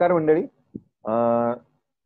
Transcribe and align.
नमस्कार 0.00 0.12
मंडळी. 0.12 0.42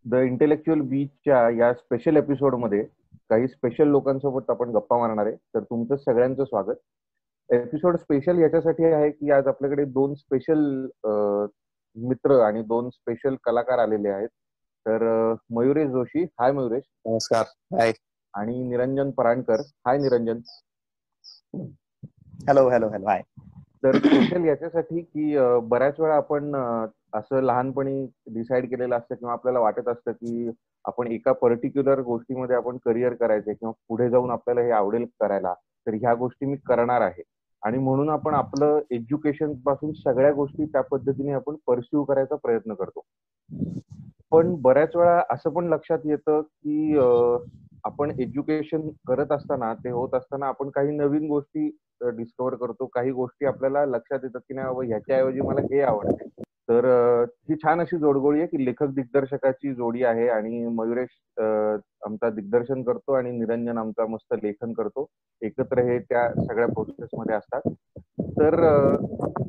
the 0.04 0.14
intellectual 0.26 0.80
बीचच्या 0.88 1.38
या 1.56 1.72
स्पेशल 1.74 2.16
एपिसोडमध्ये 2.16 2.82
काही 3.30 3.48
स्पेशल 3.48 3.88
लोकांसोबत 3.88 4.50
आपण 4.50 4.70
गप्पा 4.74 4.98
मारणार 4.98 5.26
आहे. 5.26 5.34
तर 5.54 5.60
तुमचं 5.60 5.96
सगळ्यांचं 5.96 6.44
स्वागत. 6.44 6.76
एपिसोड 7.50 7.96
स्पेशल 7.96 8.38
याच्यासाठी 8.38 8.84
आहे 8.84 9.10
की 9.10 9.30
आज 9.30 9.48
आपल्याकडे 9.48 9.84
दोन 9.84 10.14
स्पेशल 10.14 10.64
मित्र 11.96 12.40
आणि 12.44 12.62
दोन 12.62 12.88
स्पेशल 12.90 13.34
कलाकार 13.44 13.78
आलेले 13.78 14.08
आहेत. 14.08 14.28
तर 14.86 15.34
मयुरेश 15.56 15.90
जोशी 15.90 16.24
हाय 16.40 16.52
मयुरेश. 16.52 16.84
नमस्कार. 17.06 17.44
हाय 17.78 17.92
आणि 18.34 18.58
Niranjan 18.68 19.10
Parankar 19.10 19.60
hi 19.86 19.98
Niranjan. 19.98 20.40
Hello 22.48 22.68
hello 22.68 22.88
hello 22.88 23.06
hi 23.08 23.22
तर 23.84 23.96
स्पेशल 23.98 24.44
याच्यासाठी 24.44 25.00
की 25.00 25.36
बऱ्याच 25.62 26.00
वेळा 26.00 26.16
आपण 26.16 26.54
असं 27.12 27.40
लहानपणी 27.42 28.04
डिसाईड 28.34 28.68
केलेलं 28.70 28.96
असतं 28.96 29.14
किंवा 29.14 29.32
आपल्याला 29.32 29.60
वाटत 29.60 29.88
असतं 29.88 30.12
की 30.12 30.50
आपण 30.84 31.06
एका 31.12 31.32
पर्टिक्युलर 31.32 32.00
गोष्टीमध्ये 32.00 32.56
आपण 32.56 32.76
करिअर 32.84 33.14
करायचंय 33.14 33.54
किंवा 33.54 33.72
पुढे 33.88 34.08
जाऊन 34.10 34.30
आपल्याला 34.30 34.60
हे 34.60 34.70
आवडेल 34.70 35.04
करायला 35.20 35.54
तर 35.86 35.94
ह्या 35.94 36.14
गोष्टी 36.14 36.46
मी 36.46 36.56
करणार 36.66 37.00
आहे. 37.00 37.22
आणि 37.62 37.78
म्हणून 37.78 38.08
आपण 38.10 38.34
आपलं 38.34 38.80
एज्युकेशनपासून 38.90 39.92
सगळ्या 39.94 40.32
गोष्टी 40.32 40.64
त्या 40.64 40.80
पद्धतीने 40.82 41.32
आपण 41.32 41.56
परस्यू 41.66 42.02
करायचा 42.04 42.36
प्रयत्न 42.36 42.74
करतो. 42.74 43.02
पण 44.30 44.54
बऱ्याच 44.62 44.96
वेळा 44.96 45.20
असं 45.30 45.50
पण 45.50 45.68
लक्षात 45.68 45.98
येतं 46.04 46.40
की 46.40 46.96
आपण 47.84 48.10
एज्युकेशन 48.20 48.88
करत 49.08 49.32
असताना 49.32 49.72
ते 49.74 49.90
होत 49.90 50.14
असताना 50.14 50.46
आपण 50.46 50.70
काही 50.70 50.96
नवीन 50.96 51.26
गोष्टी 51.28 51.68
डिस्कवर 52.16 52.54
करतो. 52.54 52.86
काही 52.86 53.10
गोष्टी 53.12 53.46
आपल्याला 53.46 53.84
लक्षात 53.86 54.18
येतात 54.22 54.40
की 54.40 54.54
नाही 54.54 54.66
बाबा 54.66 54.84
ह्याच्याऐवजी 54.86 55.40
मला 55.40 55.60
हे 55.72 55.80
आवडते 55.82 56.28
तर 56.72 56.86
ही 57.48 57.56
छान 57.56 57.80
अशी 57.80 57.96
जोडगोळी 57.98 58.38
आहे 58.38 58.46
की 58.48 58.64
लेखक 58.64 58.86
दिग्दर्शकाची 58.94 59.74
जोडी 59.74 60.04
आहे 60.04 60.28
आणि 60.28 60.66
मयुरेश 60.66 61.08
आमचा 62.06 62.30
दिग्दर्शन 62.30 62.82
करतो 62.82 63.12
आणि 63.12 63.30
निरंजन 63.30 63.78
आमचा 63.78 64.06
मस्त 64.06 64.34
लेखन 64.42 64.72
करतो. 64.72 65.06
एकत्र 65.42 65.82
हे 65.82 65.98
त्या 65.98 66.28
सगळ्या 66.34 66.66
प्रोसेस 66.66 67.08
मध्ये 67.18 67.34
असतात. 67.34 67.72
तर 68.20 68.64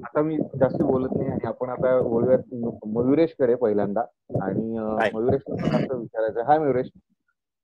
आता 0.03 0.21
मी 0.21 0.37
जास्त 0.37 0.81
बोलत 0.81 1.09
नाही 1.17 1.29
आणि 1.29 1.47
आपण 1.47 1.69
आता 1.69 2.01
बोलूयात 2.01 2.53
मयुरेशकडे 2.87 3.55
पहिल्यांदा. 3.55 4.01
आणि 4.41 4.77
मयुरेश 5.13 5.41
असं 5.49 5.97
विचारायचं 5.97 6.43
हाय 6.43 6.59
मयुरेश. 6.59 6.89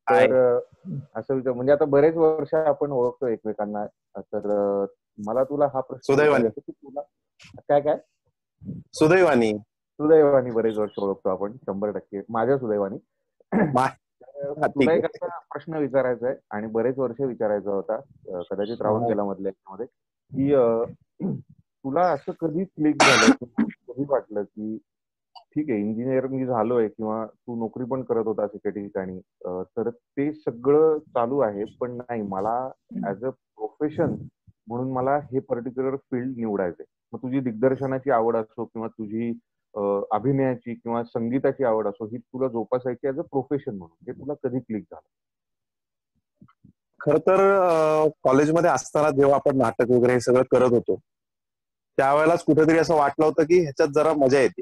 तर 0.08 0.60
असं 1.16 1.36
विचार 1.36 1.54
म्हणजे 1.54 1.74
आता 1.74 1.86
बरेच 1.86 2.16
वर्ष 2.16 2.54
आपण 2.54 2.92
ओळखतो 2.92 3.28
एकमेकांना. 3.28 3.86
तर 4.20 4.86
मला 5.26 5.44
तुला 5.44 5.66
हा 5.74 5.80
प्रश्न 5.80 6.14
तुला 6.70 7.02
काय 7.70 7.82
काय? 7.82 7.98
सुदैवानी. 9.00 9.52
सुदैवानी 10.00 10.52
बरेच 10.52 10.78
वर्ष 10.78 11.00
ओळखतो 11.00 11.30
आपण 11.30 11.56
शंभर 11.68 11.92
टक्के. 11.98 12.22
माझ्या 12.30 12.58
सुदैवानी. 12.58 12.98
तुला 13.54 14.94
एक 14.94 15.06
असा 15.06 15.28
प्रश्न 15.52 15.78
विचारायचा 15.78 16.28
आहे 16.28 16.36
आणि 16.56 16.68
बरेच 16.72 16.98
वर्ष 16.98 17.22
विचारायचा 17.22 17.72
होता 17.72 18.00
कदाचित 18.50 18.82
राहून 18.82 19.06
गेला 19.08 19.24
मधल्या 19.24 19.52
याच्यामध्ये 19.52 19.86
की 20.32 21.34
तुला 21.84 22.02
असं 22.12 22.32
कधी 22.42 22.64
क्लिक 22.64 23.02
झालं 23.04 23.46
कधी 23.68 24.06
वाटलं 24.10 24.44
की 24.44 24.78
ठीक 25.56 25.70
आहे 25.70 25.80
इंजिनियर 25.80 26.26
मी 26.28 26.46
झालोय 26.46 26.88
किंवा 26.88 27.26
तू 27.26 27.56
नोकरी 27.60 27.86
पण 27.90 28.02
करत 28.04 28.26
होता 28.28 28.44
एका 28.56 28.70
ठिकाणी 28.70 29.20
तर 29.78 29.90
ते 29.90 30.32
सगळं 30.34 30.98
चालू 31.14 31.40
आहे 31.40 31.64
पण 31.80 31.96
नाही. 31.98 32.22
मला 32.22 32.58
ऍज 33.10 33.24
अ 33.26 33.30
प्रोफेशन 33.30 34.16
म्हणून 34.68 34.92
मला 34.94 35.18
हे 35.32 35.40
पर्टिक्युलर 35.40 35.96
फील्ड 35.96 36.38
निवडायचंय. 36.38 36.86
मग 37.14 37.20
तुझी 37.20 37.40
दिग्दर्शनाची 37.40 38.12
आवड 38.12 38.36
असो 38.36 38.66
किंवा 38.66 38.88
तुझी 38.88 39.32
अभिनयाची 40.12 40.74
किंवा 40.74 41.04
संगीताची 41.04 41.64
आवड 41.64 41.88
असो 41.88 42.06
ही 42.06 42.18
तुला 42.18 42.48
जोपासायची 42.48 43.08
ऍज 43.08 43.20
अ 43.20 43.22
प्रोफेशन 43.22 43.76
म्हणून 43.78 44.10
हे 44.10 44.20
तुला 44.20 44.34
कधी 44.44 44.60
क्लिक 44.60 44.84
झालं? 44.84 45.08
खर 47.02 47.18
तर 47.18 47.40
कॉलेजमध्ये 48.24 48.70
असताना 48.70 49.10
जेव्हा 49.10 49.36
आपण 49.36 49.58
नाटक 49.58 49.92
वगैरे 49.92 50.14
हे 50.14 50.20
सगळं 50.20 50.44
करत 50.52 50.72
होतो 50.72 50.96
त्यावेळेलाच 51.98 52.44
कुठेतरी 52.44 52.78
असं 52.78 52.96
वाटलं 52.96 53.26
होतं 53.26 53.44
की 53.44 53.60
ह्याच्यात 53.62 53.90
जरा 53.96 54.14
मजा 54.14 54.40
येते. 54.40 54.62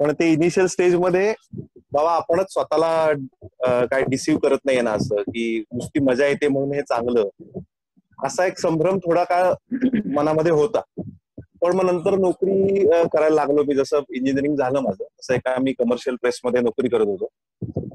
पण 0.00 0.12
ते 0.12 0.30
इनिशियल 0.32 0.66
स्टेजमध्ये 0.66 1.32
बाबा 1.92 2.12
आपणच 2.12 2.52
स्वतःला 2.52 3.84
काय 3.86 4.02
डिसिव्ह 4.10 4.38
करत 4.42 4.64
नाही 4.64 4.80
ना 4.80 4.92
असं 4.92 5.22
की 5.22 5.58
नुसती 5.72 6.00
मजा 6.04 6.26
येते 6.26 6.48
म्हणून 6.48 6.72
हे 6.74 6.82
चांगलं. 6.82 7.28
असा 8.18 8.46
एक 8.46 8.58
संभ्रम 8.58 8.98
थोडा 8.98 9.24
काळ 9.24 9.52
मनामध्ये 10.16 10.52
होता. 10.52 10.80
पण 11.64 11.76
मग 11.76 11.84
नंतर 11.84 12.14
नोकरी 12.18 12.84
करायला 12.88 13.34
लागलो 13.34 13.62
मी 13.64 13.74
जसं 13.74 14.00
इंजिनिअरिंग 14.14 14.56
झालं 14.56 14.80
माझं 14.80 15.04
तसं 15.04 15.34
एका 15.34 15.56
मी 15.60 15.72
कमर्शियल 15.72 16.16
प्रेसमध्ये 16.16 16.60
नोकरी 16.60 16.88
करत 16.88 17.06
होतो. 17.06 17.28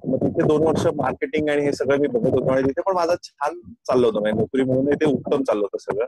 मग 0.05 0.17
तिथे 0.17 0.47
दोन 0.47 0.63
वर्ष 0.63 0.87
मार्केटिंग 0.95 1.49
आणि 1.49 1.61
हे 1.61 1.71
सगळं 1.71 1.97
मी 1.97 2.07
बघत 2.07 2.33
होतो 2.33 2.51
आणि 2.51 2.63
तिथे 2.63 2.81
पण 2.81 2.93
माझं 2.93 3.15
छान 3.23 3.59
चाललं 3.87 4.07
होतं 4.07 4.19
म्हणजे 4.19 4.39
नोकरी 4.39 4.63
म्हणून 4.63 4.93
ते 4.93 5.05
उत्तम 5.05 5.43
चाललं 5.43 5.61
होतं 5.61 5.77
सगळं. 5.77 6.05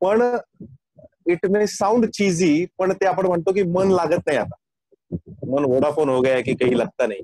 पण 0.00 0.36
इट 1.26 1.46
मे 1.46 1.66
साऊंड 1.66 2.06
चीजी 2.06 2.66
पण 2.78 2.92
ते 2.92 3.06
आपण 3.06 3.26
म्हणतो 3.26 3.52
की 3.52 3.62
मन 3.62 3.90
लागत 3.90 4.26
नाही 4.26 4.38
आता. 4.38 4.56
मन 5.46 5.64
वोडाफोन 5.64 6.08
हो 6.08 6.20
गया 6.20 6.40
की 6.40 6.54
काही 6.54 6.78
लागता 6.78 7.06
नाही. 7.06 7.20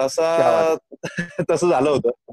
तसा 0.00 0.74
तसं 1.50 1.70
झालं 1.70 1.90
होतं. 1.90 2.29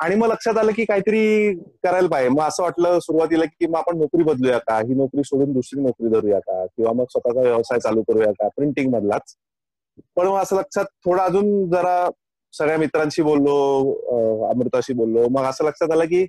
आणि 0.00 0.14
मग 0.16 0.28
लक्षात 0.28 0.58
आलं 0.58 0.72
की 0.76 0.84
काहीतरी 0.84 1.54
करायला 1.84 2.08
पाहिजे. 2.08 2.28
मग 2.30 2.42
असं 2.42 2.62
वाटलं 2.62 2.98
सुरुवातीला 3.02 3.44
की 3.44 3.66
मग 3.66 3.76
आपण 3.78 3.98
नोकरी 3.98 4.22
बदलूया 4.24 4.58
का? 4.58 4.78
ही 4.78 4.94
नोकरी 4.94 5.22
सोडून 5.24 5.52
दुसरी 5.52 5.80
नोकरी 5.82 6.08
धरूया 6.10 6.38
का? 6.38 6.64
किंवा 6.66 6.92
मग 6.92 7.04
स्वतःचा 7.10 7.40
व्यवसाय 7.40 7.78
चालू 7.78 8.02
करूया 8.08 8.30
का? 8.32 8.48
प्रिंटिंग 8.56 8.92
मधलाच. 8.94 9.34
पण 10.16 10.26
मग 10.26 10.38
असं 10.42 10.56
लक्षात 10.56 10.84
थोडं 11.04 11.22
अजून 11.22 11.70
जरा 11.70 12.08
सगळ्या 12.54 12.78
मित्रांशी 12.78 13.22
बोललो 13.22 13.56
अमृताशी 14.50 14.92
बोललो. 14.94 15.28
मग 15.28 15.44
असं 15.48 15.64
लक्षात 15.64 15.92
आलं 15.92 16.04
की 16.04 16.26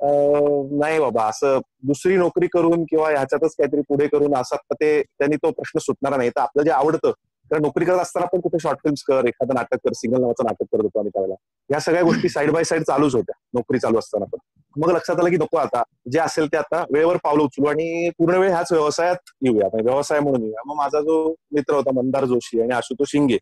नाही 0.00 0.98
बाबा 1.00 1.24
असं 1.28 1.58
दुसरी 1.86 2.16
नोकरी 2.16 2.46
करून 2.52 2.82
किंवा 2.90 3.10
ह्याच्यातच 3.10 3.54
काहीतरी 3.58 3.80
पुढे 3.88 4.06
करून 4.06 4.34
असं 4.36 4.56
ते 4.72 5.00
त्यांनी 5.02 5.36
तो 5.36 5.50
प्रश्न 5.50 5.78
सुटणार 5.78 6.16
नाही. 6.16 6.30
तर 6.30 6.40
आपलं 6.40 6.62
जे 6.62 6.70
आवडतं 6.70 7.12
कारण 7.50 7.62
नोकरी 7.62 7.84
करत 7.84 7.98
असताना 7.98 8.26
पण 8.26 8.40
कुठे 8.40 8.58
शॉर्ट 8.62 8.78
फिल्म्स 8.82 9.02
कर 9.08 9.26
एखादं 9.28 9.54
नाटक 9.54 9.78
कर 9.84 9.92
सिंगल 9.94 10.20
नावाचं 10.20 10.44
नाटक 10.44 10.64
करत 10.72 10.82
होतो 10.82 10.98
आम्ही 10.98 11.10
त्यावेळेला. 11.14 11.34
या 11.70 11.80
सगळ्या 11.80 12.02
गोष्टी 12.02 12.28
साईड 12.28 12.50
बाय 12.52 12.64
साईड 12.64 12.82
चालूच 12.82 13.14
होत्या 13.14 13.34
नोकरी 13.54 13.78
चालू 13.78 13.98
असताना 13.98 14.24
पण. 14.32 14.38
मग 14.76 14.90
लक्षात 14.92 15.20
आलं 15.20 15.30
की 15.30 15.36
नको 15.36 15.56
आता. 15.56 15.82
जे 16.12 16.18
असेल 16.20 16.46
ते 16.52 16.56
आता 16.56 16.82
वेळेवर 16.92 17.16
पावलं 17.24 17.42
उचलू 17.42 17.66
आणि 17.68 18.10
पूर्ण 18.18 18.38
वेळ 18.38 18.50
ह्याच 18.50 18.72
व्यवसायात 18.72 19.30
येऊया. 19.42 19.68
व्यवसाय 19.74 20.20
म्हणून 20.20 20.42
येऊया. 20.42 20.62
मग 20.66 20.76
माझा 20.76 21.00
जो 21.00 21.34
मित्र 21.52 21.74
होता 21.74 21.92
मंदार 21.94 22.24
जोशी 22.24 22.60
आणि 22.62 22.74
आशुतोष 22.74 23.10
शिंगे 23.12 23.38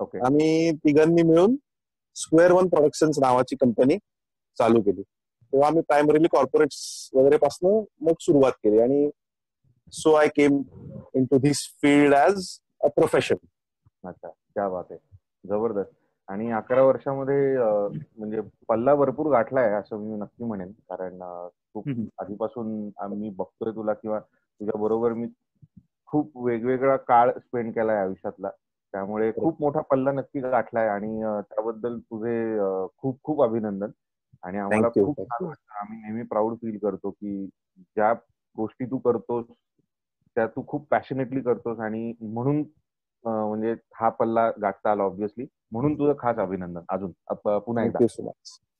आम्ही 0.00 0.70
तिघांनी 0.84 1.22
मिळून 1.22 1.56
स्क्वेअर 2.16 2.52
वन 2.52 2.68
प्रोडक्शन 2.68 3.10
नावाची 3.20 3.56
कंपनी 3.60 3.96
चालू 4.58 4.80
केली. 4.82 5.02
तेव्हा 5.02 5.68
आम्ही 5.68 5.82
प्रायमरीली 5.88 6.28
कॉर्पोरेट 6.32 6.68
वगैरे 7.14 7.36
पासून 7.36 7.84
मग 8.06 8.12
सुरुवात 8.20 8.52
केली. 8.64 8.78
आणि 8.80 9.08
so 9.92 10.12
I 10.14 10.28
came 10.36 10.60
into 11.24 11.38
this 11.38 11.62
field 11.82 12.14
as 12.14 12.46
profession 12.80 13.36
अच्छा 14.04 14.28
क्या 14.28 14.68
बात 14.68 14.84
आहे. 14.90 14.98
जबरदस्त. 15.48 15.90
आणि 16.28 16.50
अकरा 16.52 16.82
वर्षामध्ये 16.82 17.56
म्हणजे 17.58 18.40
पल्ला 18.68 18.94
भरपूर 18.94 19.30
गाठलाय 19.30 19.70
असं 19.74 19.98
मी 19.98 20.16
नक्की 20.18 20.44
म्हणेन. 20.44 20.70
कारण 20.88 21.18
खूप 21.74 21.88
आधीपासून 22.18 22.68
मी 23.18 23.30
बघतोय 23.30 23.72
तुला 23.72 23.92
किंवा 23.92 24.18
तुझ्या 24.20 24.80
बरोबर 24.80 25.12
मी 25.12 25.26
खूप 26.08 26.36
वेगवेगळा 26.36 26.96
काळ 26.96 27.30
स्पेंड 27.38 27.72
केलाय 27.74 27.96
आयुष्यातला. 27.96 28.50
त्यामुळे 28.94 29.30
खूप 29.32 29.60
मोठा 29.60 29.80
पल्ला 29.80 30.12
नक्की 30.12 30.40
गाठलाय 30.40 30.88
आणि 30.88 31.20
त्याबद्दल 31.50 31.98
तुझे 31.98 32.58
खूप 32.98 33.18
खूप 33.24 33.42
अभिनंदन. 33.42 33.90
आणि 34.44 34.58
आम्हाला 34.58 34.88
खूप 34.88 35.18
छान 35.18 35.44
वाटतं 35.44 35.78
आम्ही 35.78 36.00
नेहमी 36.02 36.22
प्राऊड 36.22 36.54
फील 36.56 36.78
करतो 36.78 37.10
की 37.10 37.44
ज्या 37.78 38.12
गोष्टी 38.56 38.84
तू 38.84 38.98
करतोस 38.98 39.44
त्या 40.40 40.46
तू 40.46 40.62
खूप 40.66 40.86
पॅशनेटली 40.90 41.40
करतोस 41.40 41.78
आणि 41.78 42.12
म्हणून 42.20 42.62
म्हणजे 43.24 43.74
हा 43.94 44.08
पल्ला 44.08 44.50
गाठता 44.62 44.90
आला 44.90 45.02
ऑब्व्हियसली 45.02 45.46
म्हणून 45.72 45.94
तुझं 45.94 46.12
खास 46.18 46.36
अभिनंदन. 46.36 46.80
अजून 46.88 47.10
पुन्हा 47.58 47.84
एकदा. 47.84 48.30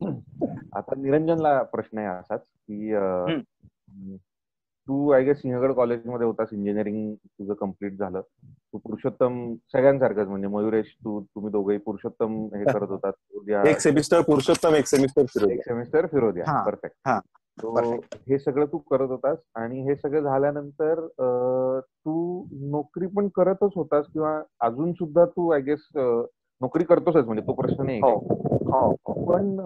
आता 0.77 0.95
निरंजनला 0.97 1.63
प्रश्न 1.63 1.99
आहे 1.99 2.07
असाच 2.07 2.41
की 2.41 2.95
तू 4.89 5.11
आय 5.11 5.25
गेस 5.25 5.39
सिंहगड 5.39 5.73
कॉलेजमध्ये 5.73 6.27
होतास 6.27 6.49
इंजिनिअरिंग 6.53 7.15
तुझं 7.15 7.55
कंप्लीट 7.55 7.99
झालं. 7.99 8.21
तू 8.45 8.79
पुरुषोत्तम 8.79 9.55
सगळ्यांसारखंच 9.73 10.29
म्हणजे 10.29 10.47
मयुरेश 10.47 10.87
तू 10.87 11.21
तुम्ही 11.21 11.53
दोघेही 11.53 11.79
पुरुषोत्तम 11.79 12.43
हे 12.55 12.65
करत 12.65 12.89
होतात. 12.89 13.13
एक 13.77 13.79
सेमिस्टर 13.79 14.21
पुरुषोत्तम 14.21 14.75
एक 14.75 14.87
सेमिस्टर 14.87 15.51
एक 15.51 15.63
सेमिस्टर 15.65 16.07
फिरोदिया. 16.07 16.65
परफेक्ट 16.65 17.09
हे 17.67 18.39
सगळं 18.39 18.65
तू 18.65 18.79
करत 18.79 19.09
होतास 19.09 19.39
आणि 19.55 19.81
हे 19.81 19.97
सगळं 19.97 20.21
झाल्यानंतर 20.21 21.07
तू 21.81 22.45
नोकरी 22.53 23.07
पण 23.07 23.29
करतच 23.29 23.71
होतास 23.77 24.05
किंवा 24.13 24.43
अजून 24.61 24.93
सुद्धा 24.93 25.25
तू 25.25 25.51
आय 25.51 25.61
गेस 25.61 25.89
नोकरी 26.61 26.85
करतोच 26.85 27.17
म्हणजे 27.17 27.47
तो 27.47 27.53
प्रश्न 27.53 27.85
नाही 27.85 28.01
हो, 28.01 28.15
हो, 28.67 29.13
पण 29.13 29.61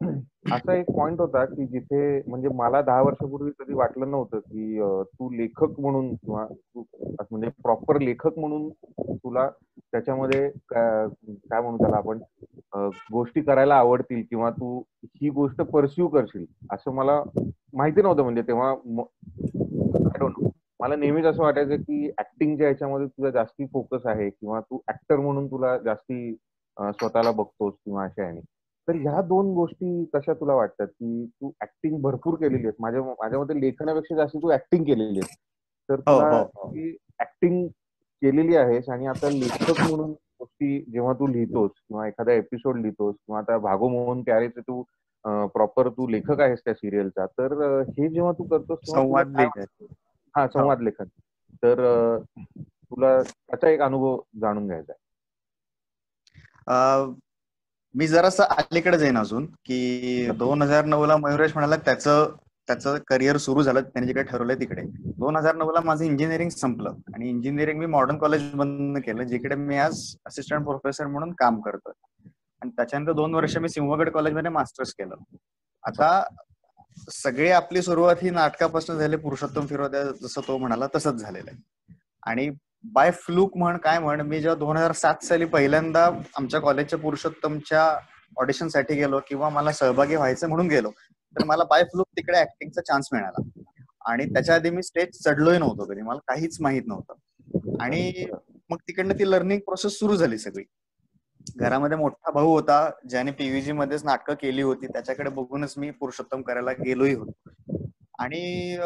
असा 0.52 0.74
एक 0.74 0.90
पॉइंट 0.90 1.20
होता 1.20 1.44
की 1.44 1.66
जिथे 1.66 2.22
म्हणजे 2.28 2.48
मला 2.48 2.82
दहा 2.82 3.02
वर्षापूर्वी 3.02 3.50
कधी 3.50 3.74
वाटलं 3.74 4.10
नव्हतं 4.10 4.38
की 4.38 4.80
तू 5.02 5.30
लेखक 5.30 5.80
म्हणून 5.80 6.14
किंवा 6.14 6.46
म्हणजे 7.30 7.48
प्रॉपर 7.48 8.00
लेखक 8.00 8.38
म्हणून 8.38 8.68
तुला 9.16 9.48
त्याच्यामध्ये 9.76 10.50
काय 10.70 11.60
म्हणू 11.60 11.76
त्याला 11.76 11.96
आपण 11.96 12.18
गोष्टी 13.12 13.40
करायला 13.42 13.74
आवडतील 13.74 14.22
किंवा 14.22 14.50
तू 14.50 14.78
ही 15.16 15.28
गोष्ट 15.30 15.60
परस्यू 15.62 16.06
करशील 16.08 16.44
असं 16.72 16.92
मला 16.94 17.22
माहिती 17.72 18.02
नव्हतं. 18.02 18.22
म्हणजे 18.22 18.42
तेव्हा 18.42 18.74
मला 20.80 20.96
नेहमीच 20.96 21.24
असं 21.24 21.42
वाटायचं 21.42 21.76
की 21.76 22.08
ऍक्टिंगच्या 22.18 22.68
याच्यामध्ये 22.68 23.06
तुझा 23.08 23.30
जास्ती 23.30 23.66
फोकस 23.66 24.06
आहे 24.06 24.28
किंवा 24.30 24.60
तू 24.60 24.78
ऍक्टर 24.88 25.16
म्हणून 25.16 25.46
तुला 25.46 25.76
जास्ती 25.78 26.34
स्वतःला 26.76 27.30
बघतोस 27.30 27.72
किंवा 27.74 28.04
अशा 28.04 28.24
आहे 28.24 28.40
तर 28.88 28.94
ह्या 28.94 29.20
दोन 29.22 29.52
गोष्टी 29.54 30.04
कशा 30.14 30.32
तुला 30.32 30.54
वाटतात 30.54 30.86
की 30.86 31.24
तू 31.26 31.50
ऍक्टिंग 31.62 32.00
भरपूर 32.02 32.34
केलेली 32.34 32.62
आहेस 32.62 32.74
माझ्या 32.80 33.02
माझ्या 33.02 33.38
मते 33.38 33.60
लेखनापेक्षा 33.60 34.16
जास्त 34.16 34.36
तू 34.36 34.50
ऍक्टिंग 34.52 34.84
केलेली 34.84 35.18
आहेस 35.20 35.36
तर 35.88 35.94
हो, 36.00 36.18
तुला 36.18 36.40
ऍक्टिंग 37.20 37.56
हो, 37.56 37.62
हो. 37.62 37.68
केलेली 38.22 38.56
आहेस 38.56 38.88
आणि 38.88 39.06
आता 39.06 39.30
लेखक 39.30 39.80
म्हणून 39.80 40.12
गोष्टी 40.44 40.78
जेव्हा 40.92 41.12
तू 41.12 41.26
लिहितोस 41.26 41.70
किंवा 41.88 42.06
एखादा 42.06 42.32
एपिसोड 42.32 42.78
लिहितोस 42.78 43.14
किंवा 43.14 43.38
आता 43.40 43.58
भागो 43.58 43.88
मोहन 43.88 44.22
प्यारेचे 44.22 44.60
तू 44.60 44.82
प्रॉपर 45.24 45.88
तू 45.88 46.08
लेखक 46.08 46.40
आहेस 46.40 46.60
त्या 46.64 46.74
सिरियलचा 46.74 47.26
तर 47.26 47.52
हे 47.88 48.08
जेव्हा 48.08 48.32
तू 48.32 48.44
करतोस 48.44 48.78
संवाद 48.90 49.36
लेखन. 49.40 49.86
हा 50.34 50.46
संवाद 50.48 50.80
लेखन. 50.80 51.04
तर 51.62 51.80
तुला 52.60 53.22
त्याचा 53.22 53.68
एक 53.68 53.80
अनुभव 53.80 54.16
जाणून 54.40 54.66
घ्यायचा 54.66 54.92
मी 57.94 58.06
जरासं 58.06 58.44
अलीकडे 58.44 58.98
जाईन 58.98 59.18
अजून 59.18 59.46
की 59.64 60.30
दोन 60.38 60.62
हजार 60.62 60.84
नऊ 60.84 61.06
ला 61.06 61.16
मयुरेश 61.16 61.52
म्हणाला 61.54 61.76
त्याचं 61.76 62.34
त्याचं 62.68 62.98
करिअर 63.08 63.36
सुरू 63.36 63.62
झालं 63.62 63.80
त्यांनी 63.80 64.06
जिकडे 64.06 64.22
ठरवलं 64.22 64.38
ठरवलंय 64.38 64.56
तिकडे. 64.60 64.82
दोन 65.18 65.36
हजार 65.36 65.54
नऊ 65.54 65.72
ला 65.72 65.80
माझं 65.80 66.04
इंजिनिअरिंग 66.04 66.48
संपलं 66.48 66.94
आणि 67.14 67.28
इंजिनिअरिंग 67.28 67.78
मी 67.78 67.86
मॉडर्न 67.86 68.18
कॉलेज 68.18 68.50
बंद 68.54 68.98
केलं 68.98 69.22
जिकडे 69.22 69.54
मी 69.54 69.76
आज 69.76 70.16
असिस्टंट 70.26 70.64
प्रोफेसर 70.64 71.06
म्हणून 71.06 71.32
काम 71.32 71.60
करतोय. 71.60 71.92
आणि 72.62 72.70
त्याच्यानंतर 72.70 73.12
दोन 73.12 73.34
वर्ष 73.34 73.56
मी 73.56 73.68
सिंहगड 73.68 74.08
कॉलेजमध्ये 74.08 74.50
मास्टर्स 74.50 74.94
केलं. 74.94 75.14
आता 75.84 76.24
सगळी 77.10 77.50
आपली 77.50 77.82
सुरुवात 77.82 78.16
ही 78.22 78.30
नाटकापासून 78.30 78.98
झाली 78.98 79.16
पुरुषोत्तम 79.16 79.66
फिरोद्या 79.66 80.02
जसं 80.22 80.40
तो 80.48 80.58
म्हणाला 80.58 80.86
तसंच 80.94 81.14
झालेलं 81.14 81.50
आहे. 81.50 81.94
आणि 82.22 82.50
बाय 82.84 83.10
फ्लूक 83.10 83.56
म्हण 83.56 83.76
काय 83.76 83.98
म्हण 83.98 84.20
मी 84.20 84.40
जेव्हा 84.40 84.58
दोन 84.58 84.76
हजार 84.76 84.92
सात 84.92 85.24
साली 85.24 85.44
पहिल्यांदा 85.44 86.10
आमच्या 86.36 86.60
कॉलेजच्या 86.60 86.98
पुरुषोत्तमच्या 86.98 87.98
ऑडिशनसाठी 88.38 88.94
गेलो 88.94 89.20
किंवा 89.28 89.48
मला 89.48 89.72
सहभागी 89.72 90.16
व्हायचं 90.16 90.48
म्हणून 90.48 90.68
गेलो 90.68 90.90
तर 91.38 91.44
मला 91.44 91.64
बाय 91.64 91.84
फ्लूक 91.84 92.06
तिकडे 92.16 92.38
ऍक्टिंगचा 92.38 92.80
चान्स 92.80 93.08
मिळाला. 93.12 93.60
आणि 94.06 94.24
त्याच्या 94.24 94.54
आधी 94.54 94.70
मी 94.70 94.82
स्टेज 94.82 95.22
चढलोय 95.24 95.58
नव्हतो 95.58 95.84
कधी 95.84 96.02
मला 96.02 96.18
काहीच 96.18 96.56
माहीत 96.60 96.82
नव्हतं. 96.86 97.14
आणि 97.80 98.26
मग 98.70 98.76
तिकडनं 98.76 99.14
ती 99.14 99.30
लर्निंग 99.30 99.60
प्रोसेस 99.60 99.98
सुरू 99.98 100.16
झाली 100.16 100.38
सगळी. 100.38 100.64
घरामध्ये 101.56 101.96
मोठा 101.96 102.30
भाऊ 102.30 102.48
होता 102.48 102.90
ज्याने 103.08 103.30
पीव्हीजी 103.30 103.72
मध्येच 103.72 104.04
नाटकं 104.04 104.34
केली 104.34 104.62
होती. 104.62 104.86
त्याच्याकडे 104.86 105.30
बघूनच 105.30 105.74
मी 105.76 105.90
पुरुषोत्तम 105.90 106.42
करायला 106.42 106.72
गेलोही 106.72 107.14
होतो. 107.14 107.50
आणि 108.18 108.76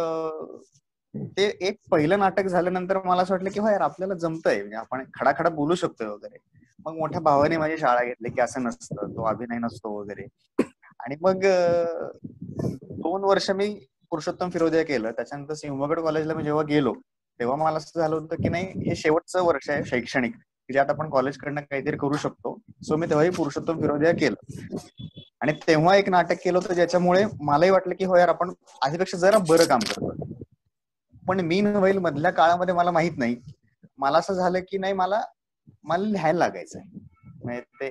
ते 1.36 1.58
एक 1.60 1.76
पहिलं 1.90 2.18
नाटक 2.18 2.44
झाल्यानंतर 2.44 3.02
मला 3.02 3.22
असं 3.22 3.34
वाटलं 3.34 3.50
की 3.50 3.60
यार 3.60 3.80
आपल्याला 3.80 4.14
जमतंय. 4.14 4.58
म्हणजे 4.58 4.76
आपण 4.76 5.04
खडाखडा 5.14 5.50
बोलू 5.50 5.74
शकतोय 5.74 6.06
वगैरे. 6.06 6.38
मग 6.86 6.92
मोठ्या 6.92 7.20
भावाने 7.20 7.56
माझी 7.56 7.78
शाळा 7.78 8.04
घेतली 8.04 8.30
की 8.30 8.40
असं 8.40 8.62
नसतं. 8.62 8.96
तो 8.96 9.24
अभिनय 9.24 9.58
नसतो 9.58 10.00
वगैरे. 10.00 10.26
आणि 11.00 11.16
मग 11.20 11.44
दोन 13.02 13.24
वर्ष 13.24 13.50
मी 13.50 13.68
पुरुषोत्तम 14.10 14.50
फिरोदिया 14.50 14.82
केलं. 14.84 15.10
त्याच्यानंतर 15.10 15.54
सिंहगड 15.54 16.00
कॉलेजला 16.00 16.34
मी 16.34 16.44
जेव्हा 16.44 16.62
गेलो 16.68 16.92
तेव्हा 17.40 17.56
मला 17.56 17.76
असं 17.76 18.00
झालं 18.00 18.14
होतं 18.14 18.42
की 18.42 18.48
नाही 18.48 18.88
हे 18.88 18.94
शेवटचं 18.96 19.44
वर्ष 19.44 19.68
आहे 19.70 19.84
शैक्षणिक. 19.84 20.32
म्हणजे 20.32 20.72
ज्यात 20.72 20.90
आपण 20.90 21.10
कॉलेजकडनं 21.10 21.60
काहीतरी 21.60 21.96
करू 21.96 22.16
शकतो. 22.16 22.56
सो 22.86 22.96
मी 22.96 23.06
तेव्हाही 23.06 23.30
पुरुषोत्तम 23.30 23.80
फिरोदिया 23.80 24.12
केलं. 24.12 24.34
आणि 25.40 25.52
तेव्हा 25.66 25.94
एक 25.96 26.08
नाटक 26.08 26.36
केलं 26.44 26.58
होतं 26.58 26.74
ज्याच्यामुळे 26.74 27.24
मलाही 27.40 27.70
वाटलं 27.70 27.94
की 27.94 28.04
हो 28.04 28.16
यार 28.16 28.28
आपण 28.28 28.52
आधीपेक्षा 28.82 29.18
जरा 29.18 29.38
बरं 29.48 29.64
काम 29.64 29.78
करतो 29.88 30.12
पण 31.28 31.40
मी 31.40 31.60
नव्हेल 31.60 31.98
मधल्या 31.98 32.30
काळामध्ये 32.30 32.74
मला 32.74 32.90
माहीत 32.90 33.18
नाही. 33.18 33.36
मला 33.98 34.18
असं 34.18 34.34
झालं 34.34 34.60
की 34.68 34.78
नाही 34.78 34.92
मला 34.92 35.20
मला 35.84 36.04
लिहायला 36.04 36.38
लागायचं 36.38 36.80
म्हणजे 37.44 37.60
ते 37.60 37.88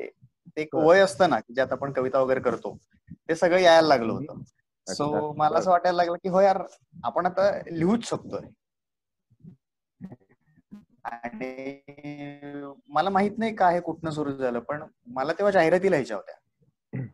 ते 0.58 0.62
एक 0.62 0.76
वय 0.76 1.00
असतं 1.00 1.30
ना 1.30 1.40
की 1.40 1.54
ज्यात 1.54 1.72
आपण 1.72 1.92
कविता 1.92 2.20
वगैरे 2.20 2.40
करतो 2.40 2.78
ते 3.30 3.36
सगळं 3.36 3.60
यायला 3.60 3.88
लागलं 3.88 4.14
होतं. 4.14 4.42
सो 4.88 5.34
मला 5.38 5.58
असं 5.60 5.72
वाटायला 5.72 5.96
लागलं 5.98 6.18
की 6.24 6.30
हो 6.30 6.40
यार 6.42 6.62
आपण 7.04 7.26
आता 7.26 7.52
लिहूच 7.72 8.08
शकतोय. 8.10 8.48
आणि 11.04 12.72
मला 12.90 13.10
माहीत 13.10 13.38
नाही 13.38 13.56
काय 13.56 13.80
कुठनं 13.80 14.10
सुरू 14.12 14.32
झालं 14.32 14.60
पण 14.60 14.84
मला 15.08 15.34
तेव्हा 15.34 15.52
जाहिराती 15.52 15.92
लिहायच्या 15.92 16.18
होत्या. 16.18 16.36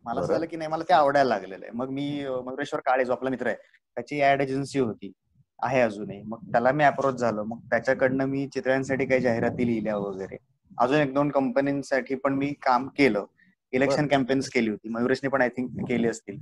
मला 0.05 0.21
असं 0.21 0.33
झालं 0.33 0.45
की 0.45 0.57
नाही 0.57 0.69
मला 0.69 0.83
ते 0.89 0.93
आवडायला 0.93 1.29
लागलेलं 1.29 1.65
आहे. 1.65 1.71
मग 1.73 1.89
मी 1.89 2.25
मगरेश्वर 2.45 2.79
काळे 2.79 3.05
जो 3.05 3.11
आपला 3.13 3.29
मित्र 3.29 3.47
आहे 3.47 3.55
त्याची 3.55 4.21
ऍड 4.23 4.41
एजन्सी 4.41 4.79
होती. 4.79 5.11
आहे 5.59 5.81
अजूनही. 5.81 6.21
मग 6.21 6.51
त्याला 6.51 6.71
मी 6.71 6.83
अप्रोच 6.83 7.15
झालो. 7.15 7.43
मग 7.43 7.59
त्याच्याकडनं 7.69 8.25
मी 8.25 8.47
चित्रांसाठी 8.47 9.05
काही 9.05 9.21
जाहिराती 9.21 9.67
लिहिल्या 9.67 9.97
वगैरे. 9.97 10.37
अजून 10.79 10.97
एक 10.97 11.13
दोन 11.13 11.29
कंपन्यांसाठी 11.29 12.15
पण 12.15 12.33
मी 12.33 12.53
काम 12.61 12.87
केलं. 12.87 13.25
इलेक्शन 13.73 14.07
कॅम्पेन्स 14.07 14.49
केली 14.49 14.69
होती. 14.69 14.89
मयुरेशने 14.89 15.29
पण 15.29 15.41
आय 15.41 15.49
थिंक 15.49 15.85
केली 15.87 16.07
असतील. 16.07 16.37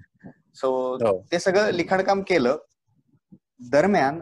सो 0.56 0.72
हो. 1.04 1.18
ते 1.32 1.40
सगळं 1.40 1.72
लिखाण 1.72 2.02
काम 2.04 2.22
केलं. 2.28 2.58
दरम्यान 3.72 4.20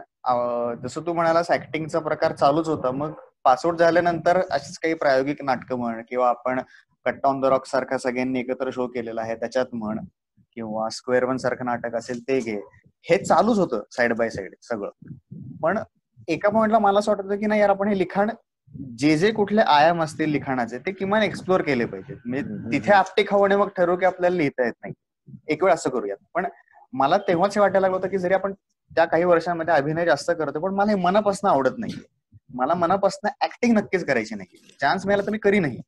जसं 0.82 1.00
तू 1.06 1.12
म्हणालास 1.12 1.50
ऍक्टिंगचा 1.50 1.98
प्रकार 1.98 2.32
चालूच 2.32 2.68
होता. 2.68 2.90
मग 2.90 3.12
पासआउट 3.44 3.78
झाल्यानंतर 3.78 4.40
अशीच 4.50 4.78
काही 4.78 4.94
प्रायोगिक 4.94 5.42
नाटकं 5.42 5.78
म्हण 5.78 6.02
किंवा 6.08 6.28
आपण 6.28 6.60
कट्टा 7.06 7.28
ऑन 7.28 7.40
द 7.40 7.44
रॉक 7.44 7.66
सारखा 7.66 7.98
सगळ्यांनी 7.98 8.40
एकत्र 8.40 8.70
शो 8.72 8.86
केलेला 8.86 9.20
आहे 9.20 9.34
त्याच्यात 9.34 9.66
म्हण 9.72 9.98
किंवा 10.54 10.88
स्क्वेअर 10.88 11.24
वन 11.24 11.36
सारखं 11.36 11.64
नाटक 11.64 11.94
असेल 11.94 12.20
ते 12.28 12.38
घे. 12.40 12.60
हे 13.06 13.16
चालूच 13.24 13.58
होतं 13.58 13.82
साइड 13.90 14.12
बाय 14.12 14.30
साइड 14.30 14.54
सगळं. 14.62 14.90
पण 15.62 15.78
एका 16.28 16.48
पॉइंटला 16.48 16.78
मला 16.78 16.98
असं 16.98 17.12
वाटतं 17.12 17.36
की 17.36 17.46
नाही 17.46 17.60
यार 17.60 17.70
आपण 17.70 17.88
हे 17.88 17.98
लिखाण 17.98 18.30
जे 18.98 19.16
जे 19.18 19.30
कुठले 19.32 19.62
आयाम 19.62 20.02
असतील 20.02 20.30
लिखाणाचे 20.30 20.78
ते 20.78 20.92
किमान 20.92 21.22
एक्सप्लोर 21.22 21.62
केले 21.62 21.84
पाहिजेत. 21.84 22.16
म्हणजे 22.24 22.70
तिथे 22.72 22.92
आपटे 22.92 23.24
खावणे 23.28 23.56
मग 23.56 23.68
ठरवू 23.76 23.96
की 23.96 24.04
आपल्याला 24.04 24.36
लिहिता 24.36 24.64
येत 24.64 24.72
नाही. 24.82 24.94
एक 25.48 25.64
वेळ 25.64 25.72
असं 25.72 25.90
करूयात. 25.90 26.16
पण 26.34 26.46
मला 26.92 27.18
तेव्हाच 27.18 27.54
हे 27.54 27.60
वाटायला 27.60 27.80
लागलं 27.80 27.96
होतं 27.96 28.08
की 28.08 28.18
जरी 28.18 28.34
आपण 28.34 28.52
त्या 28.90 29.04
काही 29.04 29.24
वर्षांमध्ये 29.24 29.74
अभिनय 29.74 30.04
जास्त 30.04 30.30
करतो 30.30 30.60
पण 30.60 30.74
मला 30.74 30.90
हे 30.90 30.96
मनापासून 30.96 31.50
आवडत 31.50 31.78
नाहीये. 31.78 32.02
मला 32.54 32.74
मनापासून 32.74 33.28
ऍक्टिंग 33.42 33.76
नक्कीच 33.76 34.04
करायची 34.04 34.34
नाही 34.34 34.74
चान्स 34.80 35.06
मिळाला 35.06 35.26
तर 35.26 35.30
मी 35.30 35.38
करी 35.38 35.58
नाही 35.58 35.80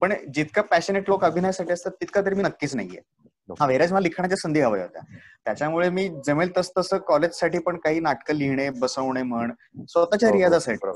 पण 0.00 0.12
जितकं 0.34 0.62
पॅशनेट 0.62 1.08
लोक 1.08 1.24
अभिनयासाठी 1.24 1.72
असतात 1.72 1.92
तितका 2.00 2.20
तरी 2.20 2.34
मी 2.34 2.42
नक्कीच 2.42 2.74
नाहीये. 2.76 3.00
हा 3.48 3.66
वेराज 3.66 3.92
मला 3.92 4.00
लिखाणाच्या 4.00 4.36
संधी 4.36 4.60
हव्या 4.60 4.82
होत्या. 4.82 5.02
त्याच्यामुळे 5.44 5.88
मी 5.90 6.08
जमेल 6.26 6.50
तस 6.56 6.70
तसं 6.78 6.98
कॉलेजसाठी 6.98 7.58
पण 7.58 7.76
काही 7.76 8.00
नाटकं 8.00 8.34
लिहिणे 8.34 8.68
बसवणे 8.70 9.22
म्हण 9.22 9.52
स्वतःच्या 9.88 10.32
रियाजासाठी 10.32 10.88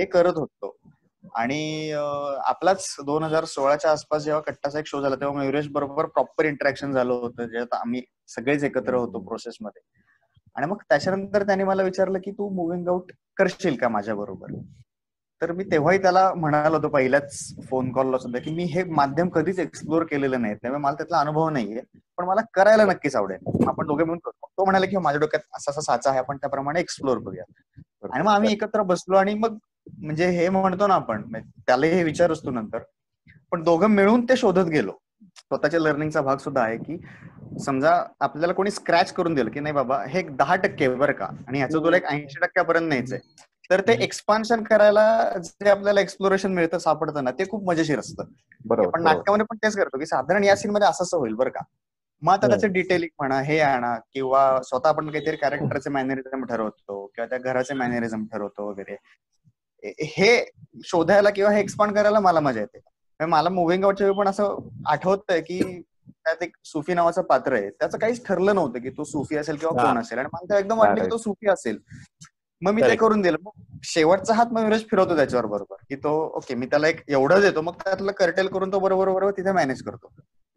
हे 0.00 0.04
करत 0.04 0.36
होतो. 0.36 0.76
आणि 1.34 1.90
आपलाच 2.44 2.96
दोन 3.06 3.22
हजार 3.22 3.44
सोळाच्या 3.44 3.90
आसपास 3.90 4.22
जेव्हा 4.22 4.42
कट्टाचा 4.42 4.78
एक 4.78 4.86
शो 4.86 5.00
झाला 5.00 5.16
तेव्हा 5.16 5.36
मयुरेश 5.38 5.68
बरोबर 5.68 6.06
प्रॉपर 6.06 6.44
इंटरॅक्शन 6.44 6.92
झालं 6.92 7.12
होतं. 7.12 7.46
ज्यात 7.46 7.74
आम्ही 7.74 8.02
सगळेच 8.28 8.64
एकत्र 8.64 8.94
होतो 8.94 9.20
प्रोसेसमध्ये 9.20 9.82
आणि 10.56 10.66
मग 10.66 10.76
त्याच्यानंतर 10.88 11.42
त्याने 11.42 11.64
मला 11.64 11.82
विचारलं 11.82 12.18
की 12.18 12.30
तू 12.30 12.48
मुव्हिंग 12.48 12.88
आउट 12.88 13.12
करशील 13.36 13.76
का 13.76 13.88
माझ्या 13.88 14.14
बरोबर? 14.14 14.52
तर 15.42 15.52
मी 15.52 15.64
तेव्हाही 15.64 15.98
त्याला 15.98 16.32
म्हणालो 16.34 16.76
होतो 16.76 16.88
पहिल्याच 16.88 17.54
फोन 17.70 17.90
कॉलला 17.92 18.18
सुद्धा 18.18 18.38
की 18.38 18.50
मी 18.50 18.64
हे 18.64 18.82
माध्यम 18.84 19.28
कधीच 19.28 19.58
एक्सप्लोर 19.58 20.02
केलेलं 20.02 20.42
नाही. 20.42 20.54
त्यामुळे 20.54 20.80
मला 20.80 20.94
त्यातला 20.94 21.18
अनुभव 21.18 21.48
नाहीये. 21.48 21.80
पण 22.18 22.24
मला 22.24 22.40
करायला 22.54 22.84
नक्कीच 22.84 23.16
आवडेल. 23.16 23.66
आपण 23.68 23.86
दोघे 23.86 24.04
म्हणून 24.04 24.18
करतो 24.18 24.46
तो 24.58 24.64
म्हणाले 24.64 24.86
की 24.86 24.96
माझ्या 24.96 25.20
डोक्यात 25.20 25.42
असा 25.56 25.70
असा 25.70 25.80
साचा 25.80 26.10
आहे 26.10 26.18
आपण 26.18 26.36
त्याप्रमाणे 26.36 26.80
एक्सप्लोर 26.80 27.18
करूया. 27.18 27.44
आणि 28.12 28.22
मग 28.22 28.32
आम्ही 28.32 28.52
एकत्र 28.52 28.82
बसलो 28.82 29.16
आणि 29.16 29.34
मग 29.34 29.56
म्हणजे 29.98 30.26
हे 30.26 30.48
म्हणतो 30.48 30.86
ना 30.86 30.94
आपण 30.94 31.22
त्याला 31.32 31.86
हे 31.86 32.02
विचार 32.04 32.32
असतो 32.32 32.50
नंतर. 32.50 32.78
पण 33.52 33.62
दोघं 33.62 33.86
मिळून 33.86 34.24
ते 34.24 34.36
शोधत 34.36 34.68
गेलो. 34.68 34.92
स्वतःच्या 35.36 35.80
लर्निंगचा 35.80 36.20
भाग 36.20 36.36
सुद्धा 36.36 36.62
आहे 36.62 36.76
की 36.76 36.96
समजा 37.64 38.02
आपल्याला 38.20 38.52
कोणी 38.52 38.70
स्क्रॅच 38.70 39.12
करून 39.12 39.34
दिलं 39.34 39.50
की 39.50 39.60
नाही 39.60 39.74
बाबा 39.74 40.02
हे 40.08 40.18
एक 40.18 40.36
दहा 40.36 40.56
टक्के 40.56 40.88
बरं 40.88 41.12
का? 41.12 41.24
आणि 41.48 41.58
ह्याचं 41.58 41.84
तुला 41.84 41.96
एक 41.96 42.04
ऐंशी 42.04 42.40
टक्क्यापर्यंत 42.40 42.88
न्यायचंय. 42.88 43.18
तर 43.70 43.80
ते 43.80 43.92
एक्सपान्शन 43.92 44.62
करायला 44.62 45.32
जे 45.44 45.70
आपल्याला 45.70 46.00
एक्सप्लोरेशन 46.00 46.52
मिळतं 46.54 46.78
सापडतं 46.78 47.24
ना 47.24 47.30
ते 47.30 47.48
खूप 47.50 47.68
मजेशीर 47.68 47.98
असतं. 47.98 48.24
बरोबर 48.64 48.90
पण 48.90 49.02
नाटकामध्ये 49.02 49.46
पण 49.46 49.56
तेच 49.56 49.76
करतो 49.76 49.98
की 49.98 50.06
साधारण 50.06 50.44
या 50.44 50.56
सीन 50.56 50.70
मध्ये 50.70 50.88
असं 50.88 51.16
होईल 51.16 51.34
बरं 51.34 51.50
का. 51.50 51.60
मग 52.22 52.32
आता 52.32 52.48
त्याचं 52.48 52.72
डिटेलिंग 52.72 53.10
म्हणा 53.18 53.40
हे 53.40 53.60
आणा 53.60 53.96
किंवा 54.12 54.60
स्वतः 54.64 54.88
आपण 54.88 55.10
काहीतरी 55.10 55.36
कॅरेक्टरचे 55.36 55.90
मॅनेरिझम 55.90 56.44
ठरवतो 56.44 57.06
किंवा 57.06 57.26
त्या 57.26 57.38
घराचे 57.38 57.74
मॅनेरिझम 57.74 58.24
ठरवतो 58.24 58.68
वगैरे. 58.68 58.96
हे 60.04 60.50
शोधायला 60.84 61.30
किंवा 61.30 61.50
हे 61.50 61.60
एक्सपांड 61.60 61.94
करायला 61.94 62.20
मला 62.20 62.40
मजा 62.40 62.60
येते. 62.60 63.24
मला 63.24 63.48
मुव्हिंग 63.48 63.84
आउटच्या 63.84 64.06
वेळी 64.06 64.18
पण 64.18 64.28
असं 64.28 64.56
आठवतंय 64.86 65.40
की 65.40 65.82
त्यात 66.08 66.42
एक 66.42 66.56
सुफी 66.64 66.94
नावाचं 66.94 67.22
पात्र 67.22 67.52
आहे. 67.52 67.70
त्याचं 67.70 67.98
काहीच 67.98 68.26
ठरलं 68.26 68.54
नव्हतं 68.54 68.78
की 68.78 68.90
तो 68.90 69.04
सुफी 69.04 69.36
असेल 69.36 69.56
किंवा. 69.56 69.82
कोण 69.82 70.00
असेल. 70.00 70.18
आणि 70.18 70.28
मला 70.32 70.58
एकदम 70.58 70.78
वाटलं 70.78 71.04
की. 71.04 71.10
तो 71.10 71.16
सुफी 71.16 71.48
असेल. 71.48 71.78
मग 72.62 72.72
मी 72.72 72.82
ते. 72.82 72.96
करून 72.96 73.20
दिलं. 73.20 73.36
मग 73.42 73.50
शेवटचा 73.82 74.34
हात 74.34 74.46
मग 74.46 74.64
विराज 74.64 74.80
फिरवतो 74.80 75.16
त्याच्यावर 75.16 75.46
बरोबर. 75.46 75.76
की 75.88 75.96
तो 75.96 76.32
ओके 76.36 76.54
मी 76.54 76.66
त्याला 76.66 76.88
एक 76.88 77.00
एवढं 77.08 77.40
देतो 77.40 77.60
मग 77.60 77.72
त्यातलं 77.72 78.12
कर्टेल 78.12 78.46
करून 78.48 78.72
तो 78.72 78.78
बरोबर 78.78 79.08
बरोबर 79.08 79.32
तिथे 79.32 79.52
मॅनेज 79.52 79.82
करतो. 79.82 80.10